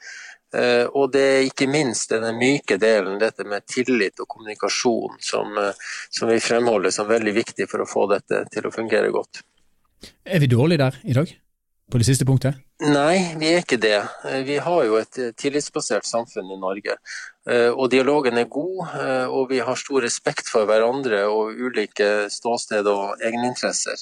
Eh, 0.54 0.86
og 0.86 1.10
det 1.12 1.22
er 1.22 1.46
ikke 1.48 1.66
minst 1.70 2.12
denne 2.12 2.30
myke 2.36 2.76
delen, 2.78 3.16
dette 3.18 3.46
med 3.48 3.66
tillit 3.66 4.20
og 4.22 4.28
kommunikasjon, 4.30 5.16
som, 5.20 5.56
eh, 5.58 5.72
som, 6.10 6.28
vi 6.30 6.38
fremholder 6.40 6.94
som 6.94 7.08
veldig 7.08 7.34
viktig 7.34 7.66
for 7.70 7.82
å 7.82 7.88
få 7.88 8.06
dette 8.12 8.44
til 8.54 8.68
å 8.68 8.74
fungere 8.74 9.10
godt. 9.14 9.42
Er 10.24 10.40
vi 10.40 10.50
dårlige 10.52 10.84
der 10.84 11.00
i 11.02 11.16
dag? 11.16 11.32
På 11.90 11.98
det 12.00 12.06
siste 12.06 12.24
punktet? 12.24 12.56
Nei, 12.80 13.34
vi 13.40 13.50
er 13.50 13.64
ikke 13.64 13.80
det. 13.80 13.98
Eh, 14.28 14.42
vi 14.46 14.60
har 14.62 14.84
jo 14.86 15.00
et 15.00 15.20
tillitsbasert 15.40 16.06
samfunn 16.06 16.52
i 16.54 16.60
Norge. 16.60 16.98
Eh, 17.50 17.68
og 17.68 17.90
dialogen 17.92 18.38
er 18.40 18.48
god, 18.48 18.78
eh, 18.96 19.26
og 19.28 19.50
vi 19.50 19.58
har 19.60 19.76
stor 19.76 20.00
respekt 20.06 20.48
for 20.48 20.64
hverandre 20.68 21.26
og 21.28 21.58
ulike 21.60 22.30
ståsted 22.32 22.88
og 22.88 23.20
egeninteresser. 23.20 24.00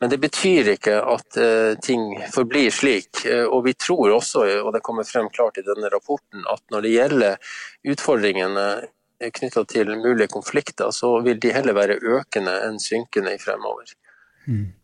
Men 0.00 0.12
det 0.12 0.20
betyr 0.22 0.72
ikke 0.72 0.96
at 1.02 1.36
eh, 1.36 1.74
ting 1.84 2.14
forblir 2.32 2.72
slik. 2.72 3.26
Og 3.52 3.66
vi 3.66 3.76
tror 3.76 4.16
også, 4.16 4.46
og 4.62 4.72
det 4.72 4.84
kommer 4.86 5.08
frem 5.08 5.28
klart 5.34 5.60
i 5.60 5.66
denne 5.66 5.92
rapporten, 5.92 6.46
at 6.48 6.64
når 6.72 6.86
det 6.86 6.94
gjelder 6.94 7.52
utfordringene 7.92 8.68
knytta 9.36 9.64
til 9.68 9.92
mulige 9.98 10.30
konflikter, 10.32 10.92
så 10.94 11.18
vil 11.26 11.40
de 11.42 11.52
heller 11.52 11.76
være 11.76 12.00
økende 12.00 12.54
enn 12.64 12.78
synkende 12.80 13.34
i 13.34 13.40
fremover. 13.42 13.90
Mm. 14.46 14.77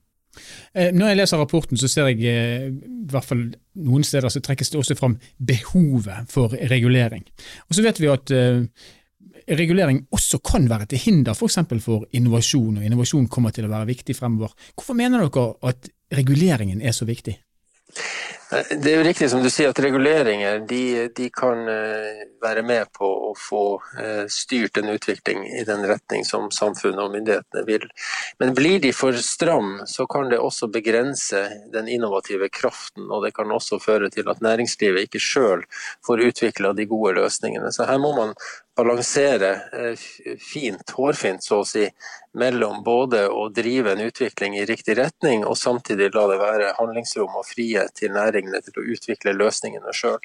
Eh, 0.75 0.91
når 0.95 1.13
jeg 1.13 1.21
leser 1.21 1.41
rapporten, 1.41 1.81
så 1.81 1.91
ser 1.91 2.11
jeg 2.13 2.27
eh, 2.31 2.67
i 2.73 3.09
hvert 3.13 3.29
fall 3.29 3.47
noen 3.87 4.05
steder 4.07 4.33
så 4.33 4.43
trekkes 4.45 4.73
det 4.73 4.81
også 4.81 4.99
fram 4.99 5.17
behovet 5.39 6.31
for 6.33 6.55
regulering. 6.71 7.25
Og 7.69 7.77
så 7.77 7.85
vet 7.85 8.01
vi 8.01 8.11
at 8.13 8.35
uh, 8.35 8.63
regulering 9.59 10.05
også 10.15 10.41
kan 10.47 10.69
være 10.71 10.89
til 10.93 11.03
hinder 11.07 11.35
f.eks. 11.35 11.59
For, 11.65 11.83
for 11.83 12.07
innovasjon, 12.17 12.79
og 12.79 12.87
innovasjon 12.87 13.29
kommer 13.33 13.55
til 13.55 13.67
å 13.67 13.73
være 13.73 13.91
viktig 13.91 14.17
fremover. 14.17 14.55
Hvorfor 14.75 14.99
mener 14.99 15.27
dere 15.27 15.49
at 15.71 15.91
reguleringen 16.15 16.83
er 16.83 16.95
så 16.97 17.09
viktig? 17.09 17.37
Det 18.55 18.91
er 18.91 18.99
jo 18.99 19.05
riktig 19.07 19.29
som 19.31 19.43
du 19.43 19.49
sier 19.53 19.73
at 19.73 19.81
reguleringer 19.83 20.61
de, 20.69 21.09
de, 21.17 21.29
kan 21.35 21.67
eh, 21.71 22.25
være 22.43 22.63
med 22.67 22.91
på 22.95 23.09
å 23.29 23.31
få 23.39 23.65
eh, 24.01 24.25
styrt 24.31 24.79
en 24.81 24.93
utvikling 24.95 25.47
i 25.49 25.65
den 25.67 25.85
retning 25.89 26.25
som 26.29 26.51
samfunnet 26.55 27.03
og 27.03 27.15
myndighetene 27.15 27.65
vil. 27.67 27.87
Men 28.43 28.55
blir 28.57 28.81
de 28.83 28.93
for 28.97 29.17
stram, 29.19 29.81
så 29.91 30.07
kan 30.11 30.31
det 30.33 30.41
også 30.43 30.69
begrense 30.73 31.45
den 31.75 31.89
innovative 31.91 32.51
kraften. 32.53 33.09
Og 33.11 33.25
det 33.27 33.35
kan 33.37 33.53
også 33.55 33.81
føre 33.83 34.11
til 34.15 34.29
at 34.31 34.45
næringslivet 34.45 35.09
ikke 35.09 35.23
sjøl 35.23 35.65
får 36.07 36.27
utvikla 36.31 36.75
de 36.77 36.89
gode 36.91 37.17
løsningene. 37.19 37.73
Så 37.75 37.89
her 37.89 38.01
må 38.03 38.15
man 38.17 38.37
balansere 38.77 39.51
eh, 39.73 40.05
fint, 40.41 40.91
hårfint 40.97 41.45
så 41.45 41.61
å 41.63 41.67
si, 41.69 41.85
mellom 42.39 42.83
både 42.87 43.25
å 43.31 43.49
drive 43.55 43.95
en 43.95 44.05
utvikling 44.09 44.59
i 44.59 44.67
riktig 44.69 44.99
retning, 44.99 45.45
og 45.47 45.59
samtidig 45.59 46.11
la 46.15 46.27
det 46.33 46.41
være 46.43 46.75
handlingsrom 46.79 47.39
og 47.39 47.47
frihet 47.49 47.95
til 48.01 48.15
næringene 48.17 48.63
til 48.67 48.81
å 48.81 48.87
utvikle 48.97 49.37
løsningene 49.39 49.95
sjøl. 49.95 50.21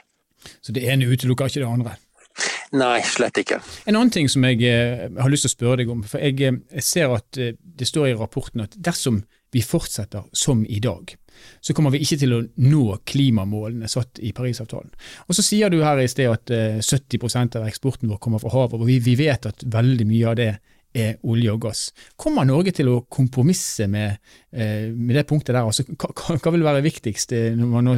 Så 0.64 0.74
det 0.76 0.86
ene 0.88 1.10
utelukker 1.12 1.52
ikke 1.52 1.62
det 1.62 1.70
andre. 1.70 1.98
Nei, 2.78 3.00
slett 3.06 3.40
ikke. 3.42 3.60
En 3.90 3.98
annen 3.98 4.12
ting 4.14 4.30
som 4.30 4.46
jeg 4.46 4.62
eh, 4.68 5.08
har 5.10 5.32
lyst 5.32 5.48
til 5.48 5.52
å 5.52 5.56
spørre 5.56 5.80
deg 5.82 5.92
om. 5.94 6.04
for 6.06 6.22
Jeg, 6.22 6.38
eh, 6.46 6.82
ser 6.86 7.16
at 7.16 7.40
eh, 7.42 7.56
det 7.58 7.88
står 7.90 8.12
i 8.12 8.18
rapporten 8.20 8.66
at 8.66 8.78
dersom 8.78 9.24
vi 9.54 9.64
fortsetter 9.66 10.28
som 10.34 10.62
i 10.70 10.78
dag, 10.84 11.16
så 11.64 11.74
kommer 11.74 11.96
vi 11.96 12.04
ikke 12.04 12.20
til 12.22 12.36
å 12.36 12.44
nå 12.62 12.84
klimamålene 13.10 13.90
satt 13.90 14.20
i 14.22 14.34
Parisavtalen. 14.36 14.92
Og 15.26 15.38
Så 15.38 15.46
sier 15.46 15.72
du 15.74 15.80
her 15.82 15.98
i 15.98 16.10
sted 16.12 16.30
at 16.30 16.52
70% 16.86 17.58
av 17.58 17.66
eksporten 17.66 18.12
vår 18.12 18.20
kommer 18.22 18.44
fra 18.44 18.52
havet, 18.54 18.78
og 18.78 18.86
vi 18.86 19.16
vet 19.18 19.48
at 19.50 19.64
veldig 19.66 20.06
mye 20.06 20.28
av 20.30 20.38
det 20.38 20.52
er 20.96 21.18
olje 21.24 21.54
og 21.54 21.62
gass. 21.68 21.82
Kommer 22.18 22.48
Norge 22.48 22.74
til 22.76 22.90
å 22.90 23.02
kompromisse 23.12 23.88
med, 23.88 24.18
eh, 24.52 24.90
med 24.90 25.16
det 25.16 25.26
punktet 25.30 25.54
der? 25.54 25.62
Altså, 25.62 25.86
hva, 25.86 26.38
hva, 26.38 26.54
vil 26.56 26.66
være 26.66 26.84
viktigst 26.86 27.34
eh, 27.38 27.50
når 27.58 27.72
man 27.74 27.90
nå 27.90 27.96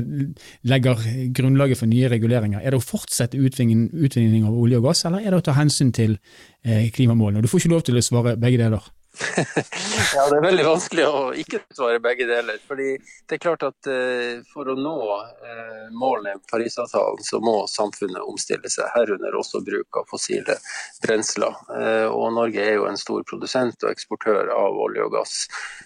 legger 0.68 1.06
grunnlaget 1.32 1.80
for 1.80 1.92
nye 1.92 2.10
reguleringer? 2.12 2.62
Er 2.62 2.72
det 2.72 2.82
å 2.82 2.86
fortsette 2.86 3.40
utvinning, 3.40 3.90
utvinning 3.94 4.48
av 4.48 4.58
olje 4.58 4.82
og 4.82 4.90
gass, 4.90 5.06
eller 5.06 5.24
er 5.24 5.32
det 5.32 5.42
å 5.42 5.48
ta 5.52 5.58
hensyn 5.58 5.94
til 5.96 6.18
eh, 6.66 6.90
klimamålene? 6.92 7.44
Du 7.44 7.52
får 7.52 7.64
ikke 7.64 7.76
lov 7.76 7.86
til 7.88 8.02
å 8.02 8.06
svare 8.06 8.36
begge 8.40 8.60
deler. 8.62 8.92
Ja, 10.16 10.24
det 10.30 10.38
er 10.38 10.44
veldig 10.46 10.64
vanskelig 10.66 11.04
å 11.04 11.22
ikke 11.36 11.60
svare 11.76 12.00
begge 12.04 12.26
deler. 12.30 12.62
fordi 12.68 12.94
det 13.28 13.36
er 13.36 13.42
klart 13.44 13.66
at 13.68 13.90
uh, 13.92 14.40
For 14.48 14.72
å 14.72 14.76
nå 14.80 14.96
uh, 15.04 15.90
målene 15.92 16.38
i 16.38 16.42
Parisavtalen, 16.52 17.20
så 17.26 17.42
må 17.44 17.66
samfunnet 17.68 18.24
omstille 18.24 18.72
seg. 18.72 18.88
Herunder 18.96 19.36
også 19.38 19.62
bruk 19.68 20.00
av 20.00 20.08
fossile 20.12 20.56
brensler. 21.04 21.58
Uh, 21.68 22.08
og 22.08 22.32
Norge 22.38 22.64
er 22.64 22.78
jo 22.80 22.88
en 22.88 23.00
stor 23.00 23.26
produsent 23.28 23.84
og 23.84 23.92
eksportør 23.92 24.54
av 24.56 24.80
olje 24.88 25.06
og 25.06 25.16
gass. 25.18 25.36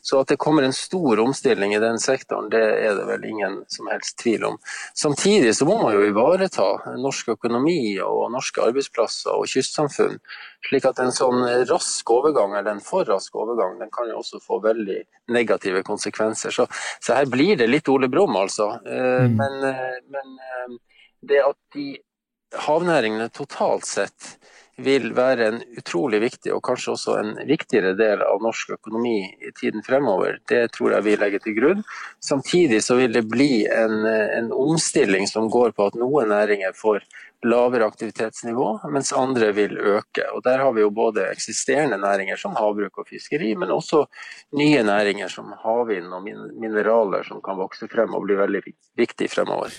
Så 0.06 0.22
at 0.22 0.32
det 0.32 0.40
kommer 0.42 0.68
en 0.68 0.76
stor 0.76 1.22
omstilling 1.26 1.74
i 1.76 1.82
den 1.82 2.00
sektoren, 2.02 2.52
det 2.54 2.62
er 2.62 2.94
det 3.00 3.08
vel 3.10 3.26
ingen 3.26 3.64
som 3.74 3.90
helst 3.90 4.20
tvil 4.22 4.46
om. 4.52 4.60
Samtidig 4.94 5.56
så 5.58 5.68
må 5.68 5.80
man 5.82 5.98
jo 5.98 6.06
ivareta 6.06 6.96
norsk 7.02 7.34
økonomi 7.36 7.98
og 8.06 8.30
norske 8.36 8.62
arbeidsplasser 8.70 9.34
og 9.34 9.50
kystsamfunn. 9.50 10.20
Slik 10.66 10.88
at 10.90 11.00
en 11.02 11.14
sånn 11.14 11.44
rask 11.70 12.10
overgang, 12.10 12.56
eller 12.58 12.76
en 12.76 12.82
for 12.84 13.06
rask 13.06 13.36
overgang, 13.38 13.78
den 13.82 13.92
kan 13.94 14.10
jo 14.10 14.22
også 14.24 14.42
få 14.42 14.60
veldig 14.64 15.02
negative 15.36 15.84
konsekvenser. 15.86 16.56
Så, 16.56 16.66
så 17.04 17.20
her 17.20 17.30
blir 17.30 17.60
det 17.60 17.70
litt 17.70 17.90
Ole 17.92 18.10
Brumm, 18.10 18.38
altså. 18.40 18.72
Eh, 18.86 19.28
mm. 19.28 19.38
Men, 19.38 19.60
eh, 19.70 20.02
men, 20.16 20.36
eh, 20.50 21.06
det 21.26 21.44
at 21.46 21.60
de 21.76 21.92
havnæringene 22.66 23.30
totalt 23.34 23.86
sett 23.90 24.36
vil 24.82 25.14
være 25.16 25.46
en 25.48 25.62
utrolig 25.80 26.20
viktig, 26.20 26.52
og 26.52 26.64
kanskje 26.68 26.96
også 26.96 27.14
en 27.22 27.30
viktigere 27.48 27.94
del 27.96 28.20
av 28.26 28.42
norsk 28.44 28.74
økonomi 28.76 29.22
i 29.24 29.52
tiden 29.56 29.86
fremover. 29.86 30.42
Det 30.50 30.66
tror 30.76 30.98
jeg 30.98 31.06
vi 31.06 31.16
legger 31.22 31.44
til 31.46 31.56
grunn. 31.56 31.86
Samtidig 32.20 32.82
så 32.84 32.98
vil 33.00 33.14
det 33.16 33.24
bli 33.32 33.64
en, 33.72 34.04
en 34.04 34.52
omstilling 34.52 35.30
som 35.32 35.48
går 35.54 35.72
på 35.78 35.88
at 35.88 35.96
noen 36.00 36.34
næringer 36.34 36.76
får 36.76 37.06
lavere 37.46 37.88
aktivitetsnivå, 37.88 38.68
mens 38.94 39.14
andre 39.14 39.52
vil 39.56 39.78
øke. 39.78 40.26
Og 40.34 40.44
Der 40.44 40.64
har 40.64 40.74
vi 40.74 40.82
jo 40.82 40.90
både 40.90 41.30
eksisterende 41.32 41.98
næringer 41.98 42.38
som 42.38 42.56
havbruk 42.56 42.98
og 42.98 43.08
fiskeri, 43.10 43.54
men 43.56 43.72
også 43.72 44.06
nye 44.58 44.84
næringer 44.84 45.28
som 45.28 45.54
havvind 45.64 46.14
og 46.14 46.26
mineraler 46.60 47.24
som 47.24 47.42
kan 47.46 47.58
vokse 47.58 47.88
frem 47.92 48.14
og 48.14 48.26
bli 48.26 48.40
veldig 48.40 48.62
viktig 48.98 49.30
fremover. 49.30 49.72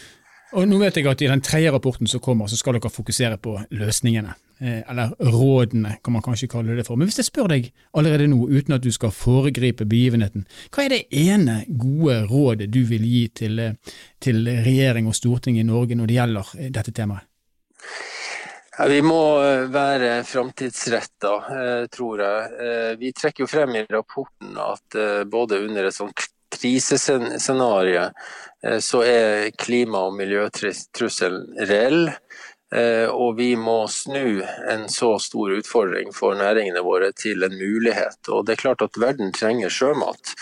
Og 0.55 0.67
nå 0.69 0.79
vet 0.79 0.97
jeg 0.97 1.07
at 1.11 1.23
I 1.23 1.29
den 1.31 1.43
tredje 1.43 1.71
rapporten 1.75 2.07
som 2.07 2.23
kommer, 2.23 2.47
så 2.47 2.57
skal 2.57 2.77
dere 2.77 2.91
fokusere 2.93 3.39
på 3.43 3.57
løsningene. 3.75 4.37
Eh, 4.59 4.91
eller 4.91 5.11
rådene, 5.21 5.97
kan 6.05 6.13
man 6.15 6.23
kanskje 6.23 6.49
kalle 6.49 6.77
det 6.79 6.87
for. 6.87 6.97
Men 6.97 7.11
hvis 7.11 7.19
jeg 7.19 7.29
spør 7.29 7.51
deg 7.51 7.67
allerede 7.93 8.29
nå, 8.31 8.39
uten 8.49 8.77
at 8.79 8.85
du 8.85 8.93
skal 8.95 9.13
foregripe 9.13 9.85
begivenheten, 9.85 10.47
hva 10.73 10.87
er 10.87 10.95
det 10.95 11.03
ene 11.11 11.59
gode 11.69 12.23
rådet 12.31 12.71
du 12.73 12.85
vil 12.89 13.05
gi 13.05 13.27
til, 13.35 13.59
eh, 13.59 13.75
til 14.23 14.47
regjering 14.47 15.11
og 15.11 15.19
storting 15.19 15.59
i 15.59 15.67
Norge 15.67 15.99
når 15.99 16.07
det 16.07 16.17
gjelder 16.21 16.55
eh, 16.59 16.71
dette 16.71 16.95
temaet? 16.95 17.27
Ja, 18.79 18.87
vi 18.87 18.99
må 19.03 19.21
eh, 19.41 19.63
være 19.73 20.21
framtidsretta, 20.29 21.31
eh, 21.49 21.85
tror 21.89 22.21
jeg. 22.21 22.49
Eh, 22.61 22.91
vi 23.01 23.13
trekker 23.17 23.47
jo 23.47 23.49
frem 23.49 23.73
i 23.79 23.87
rapporten 23.89 24.59
at 24.61 24.99
både 25.33 25.63
under 25.65 25.89
et 25.89 25.97
sånt 25.97 26.27
krisescenario 26.57 28.11
så 28.81 29.01
er 29.05 29.51
klima- 29.61 30.07
og 30.09 30.15
miljøtrusselen 30.17 31.67
reell. 31.69 32.07
Og 33.13 33.37
vi 33.37 33.51
må 33.61 33.77
snu 33.93 34.41
en 34.73 34.87
så 34.91 35.11
stor 35.23 35.53
utfordring 35.59 36.09
for 36.17 36.35
næringene 36.39 36.81
våre 36.83 37.13
til 37.15 37.45
en 37.47 37.55
mulighet. 37.55 38.19
Og 38.33 38.47
det 38.47 38.57
er 38.57 38.63
klart 38.65 38.83
at 38.83 38.99
verden 38.99 39.35
trenger 39.37 39.71
sjømat. 39.71 40.33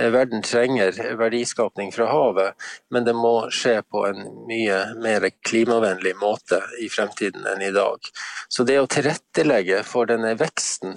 Eh, 0.00 0.10
verden 0.10 0.42
trenger 0.42 1.16
verdiskapning 1.16 1.92
fra 1.92 2.06
havet, 2.06 2.54
men 2.90 3.04
det 3.04 3.12
må 3.12 3.34
skje 3.52 3.80
på 3.82 4.04
en 4.08 4.22
mye 4.48 4.78
mer 5.02 5.26
klimavennlig 5.46 6.14
måte 6.20 6.62
i 6.80 6.88
fremtiden 6.88 7.44
enn 7.50 7.64
i 7.66 7.72
dag. 7.74 8.08
Så 8.48 8.64
det 8.64 8.78
å 8.80 8.88
tilrettelegge 8.88 9.82
for 9.84 10.08
denne 10.08 10.32
veksten 10.40 10.96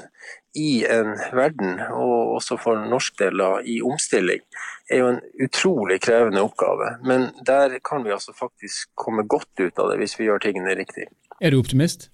i 0.56 0.86
en 0.86 1.18
verden, 1.34 1.82
og 1.90 2.38
også 2.38 2.60
for 2.62 2.80
norsk 2.80 3.18
del 3.20 3.44
i 3.68 3.80
omstilling, 3.84 4.44
er 4.92 5.02
jo 5.02 5.12
en 5.12 5.22
utrolig 5.42 6.00
krevende 6.06 6.46
oppgave. 6.46 6.96
Men 7.04 7.32
der 7.44 7.80
kan 7.84 8.06
vi 8.06 8.14
altså 8.16 8.36
faktisk 8.38 8.94
komme 8.96 9.28
godt 9.28 9.52
ut 9.60 9.80
av 9.80 9.92
det 9.92 10.00
hvis 10.04 10.16
vi 10.20 10.30
gjør 10.30 10.46
tingene 10.48 10.78
riktig. 10.80 11.10
Er 11.42 11.52
du 11.52 11.60
optimist? 11.60 12.12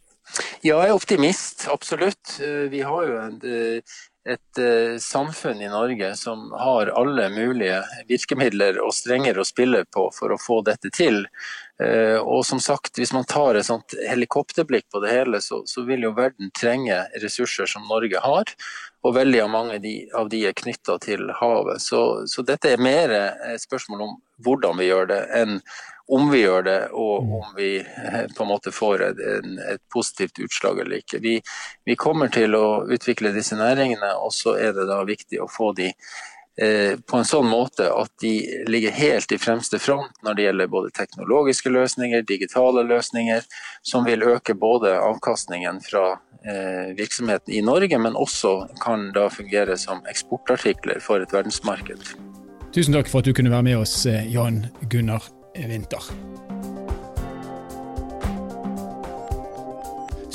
Ja, 0.61 0.77
jeg 0.83 0.91
er 0.91 0.95
optimist, 0.95 1.65
absolutt. 1.71 2.37
Eh, 2.43 2.67
vi 2.71 2.81
har 2.85 3.05
jo 3.07 3.17
en 3.19 3.37
eh, 3.43 3.99
et 4.27 4.59
uh, 4.59 4.97
samfunn 4.99 5.61
i 5.61 5.69
Norge 5.71 6.11
som 6.19 6.51
har 6.51 6.91
alle 6.99 7.29
mulige 7.31 7.79
virkemidler 8.09 8.81
og 8.83 8.93
strenger 8.93 9.39
å 9.39 9.47
spille 9.47 9.85
på 9.87 10.09
for 10.15 10.33
å 10.33 10.39
få 10.41 10.59
dette 10.67 10.91
til. 10.93 11.23
Uh, 11.79 12.19
og 12.19 12.43
som 12.47 12.59
sagt, 12.59 12.97
hvis 12.99 13.13
man 13.15 13.27
tar 13.29 13.55
et 13.55 13.69
sånt 13.69 13.95
helikopterblikk 14.09 14.89
på 14.91 15.01
det 15.05 15.13
hele, 15.15 15.41
så, 15.41 15.61
så 15.65 15.85
vil 15.87 16.03
jo 16.09 16.15
verden 16.17 16.51
trenge 16.57 16.99
ressurser 17.23 17.69
som 17.71 17.87
Norge 17.87 18.19
har. 18.23 18.55
Og 19.07 19.15
veldig 19.15 19.39
av 19.45 19.51
mange 19.53 19.77
de, 19.79 19.93
av 20.15 20.27
de 20.31 20.41
er 20.49 20.57
knytta 20.57 20.97
til 20.99 21.29
havet. 21.39 21.79
Så, 21.79 22.01
så, 22.27 22.43
dette 22.43 22.73
er 22.73 22.81
mer 22.83 23.13
et 23.15 23.63
spørsmål 23.63 24.01
om 24.03 24.17
hvordan 24.43 24.75
vi 24.79 24.89
gjør 24.89 25.07
det, 25.13 25.21
enn 25.39 25.61
om 26.09 26.31
vi 26.31 26.41
gjør 26.41 26.63
det, 26.65 26.79
og 26.97 27.23
mm. 27.23 27.33
om 27.37 27.51
vi 27.55 27.69
eh, 27.79 28.23
på 28.35 28.43
en 28.43 28.49
måte 28.49 28.73
får 28.73 29.03
et, 29.11 29.19
et 29.75 29.81
positivt 29.93 30.41
utslag 30.41 30.81
eller 30.81 31.03
ikke. 31.03 31.19
Vi, 31.21 31.35
vi, 31.85 31.95
kommer 31.95 32.31
til 32.33 32.57
å 32.57 32.81
utvikle 32.89 33.31
disse 33.35 33.55
næringene, 33.59 34.15
og 34.17 34.33
så 34.33 34.55
er 34.57 34.73
det 34.73 34.87
da 34.89 35.03
viktig 35.05 35.39
å 35.43 35.47
få 35.51 35.69
de 35.77 35.91
på 37.05 37.17
en 37.17 37.27
sånn 37.27 37.47
måte 37.47 37.85
at 37.93 38.11
de 38.19 38.33
ligger 38.67 38.91
helt 38.91 39.31
i 39.31 39.37
fremste 39.39 39.79
front 39.79 40.11
når 40.25 40.35
det 40.35 40.47
gjelder 40.47 40.71
både 40.73 40.91
teknologiske 40.97 41.71
løsninger, 41.71 42.25
digitale 42.27 42.83
løsninger, 42.83 43.45
som 43.81 44.03
vil 44.07 44.25
øke 44.27 44.57
både 44.59 44.91
avkastningen 44.99 45.79
fra 45.85 46.05
eh, 46.43 46.91
virksomheten 46.99 47.53
i 47.55 47.63
Norge, 47.63 48.01
men 48.01 48.19
også 48.19 48.53
kan 48.83 49.11
da 49.15 49.29
fungere 49.31 49.77
som 49.79 50.03
eksportartikler 50.11 50.99
for 51.03 51.23
et 51.23 51.33
verdensmarked. 51.33 52.11
Tusen 52.75 52.93
takk 52.97 53.07
for 53.09 53.23
at 53.23 53.29
du 53.29 53.33
kunne 53.33 53.53
være 53.53 53.69
med 53.71 53.79
oss, 53.79 54.03
Jan 54.05 54.65
Gunnar 54.91 55.31
vinter. 55.55 56.03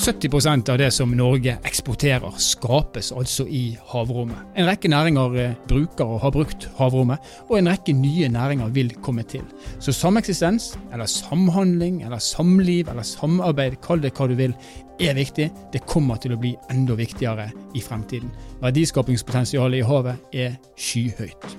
70% 0.04 0.68
av 0.68 0.76
det 0.78 0.90
som 0.92 1.12
Norge 1.16 1.54
eksporterer, 1.64 2.34
skapes 2.36 3.08
altså 3.16 3.46
i 3.48 3.62
havrommet. 3.88 4.36
En 4.52 4.66
rekke 4.68 4.90
næringer 4.92 5.38
eh, 5.40 5.54
bruker 5.64 6.04
og 6.04 6.20
har 6.20 6.34
brukt 6.34 6.66
havrommet, 6.76 7.24
og 7.48 7.56
en 7.56 7.70
rekke 7.72 7.94
nye 7.96 8.28
næringer 8.28 8.68
vil 8.76 8.92
komme 9.00 9.24
til. 9.24 9.46
Så 9.80 9.96
sameksistens, 9.96 10.74
eller 10.92 11.08
samhandling, 11.08 12.02
eller 12.04 12.20
samliv, 12.20 12.92
eller 12.92 13.06
samarbeid, 13.08 13.80
kall 13.80 14.04
det 14.04 14.12
hva 14.12 14.28
du 14.28 14.36
vil, 14.36 14.52
er 15.00 15.16
viktig. 15.16 15.48
Det 15.72 15.86
kommer 15.88 16.20
til 16.20 16.36
å 16.36 16.40
bli 16.42 16.52
enda 16.68 17.00
viktigere 17.00 17.48
i 17.72 17.80
fremtiden. 17.80 18.28
Verdiskapingspotensialet 18.60 19.80
i 19.80 19.86
havet 19.88 20.36
er 20.36 20.58
skyhøyt. 20.76 21.54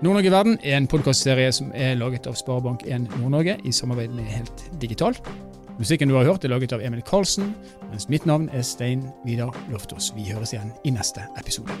Nord-Norge 0.00 0.32
Verden 0.32 0.62
er 0.64 0.80
en 0.80 0.88
podkastserie 0.88 1.52
som 1.52 1.76
er 1.76 1.98
laget 2.00 2.24
av 2.24 2.40
Sparebank1 2.40 3.18
Nord-Norge 3.18 3.60
i 3.68 3.72
samarbeid 3.72 4.16
med 4.16 4.32
Helt 4.32 4.70
Digital. 4.80 5.20
Musikken 5.78 6.08
du 6.08 6.14
har 6.14 6.24
hørt 6.24 6.44
er 6.44 6.52
laget 6.52 6.72
av 6.72 6.82
Emil 6.86 7.02
Karlsen, 7.02 7.48
mens 7.90 8.06
mitt 8.08 8.26
navn 8.30 8.46
er 8.54 8.62
Stein 8.62 9.08
Vidar 9.26 9.50
Loftaas. 9.72 10.12
Vi 10.14 10.28
høres 10.30 10.54
igjen 10.54 10.70
i 10.86 10.94
neste 10.94 11.26
episode. 11.40 11.74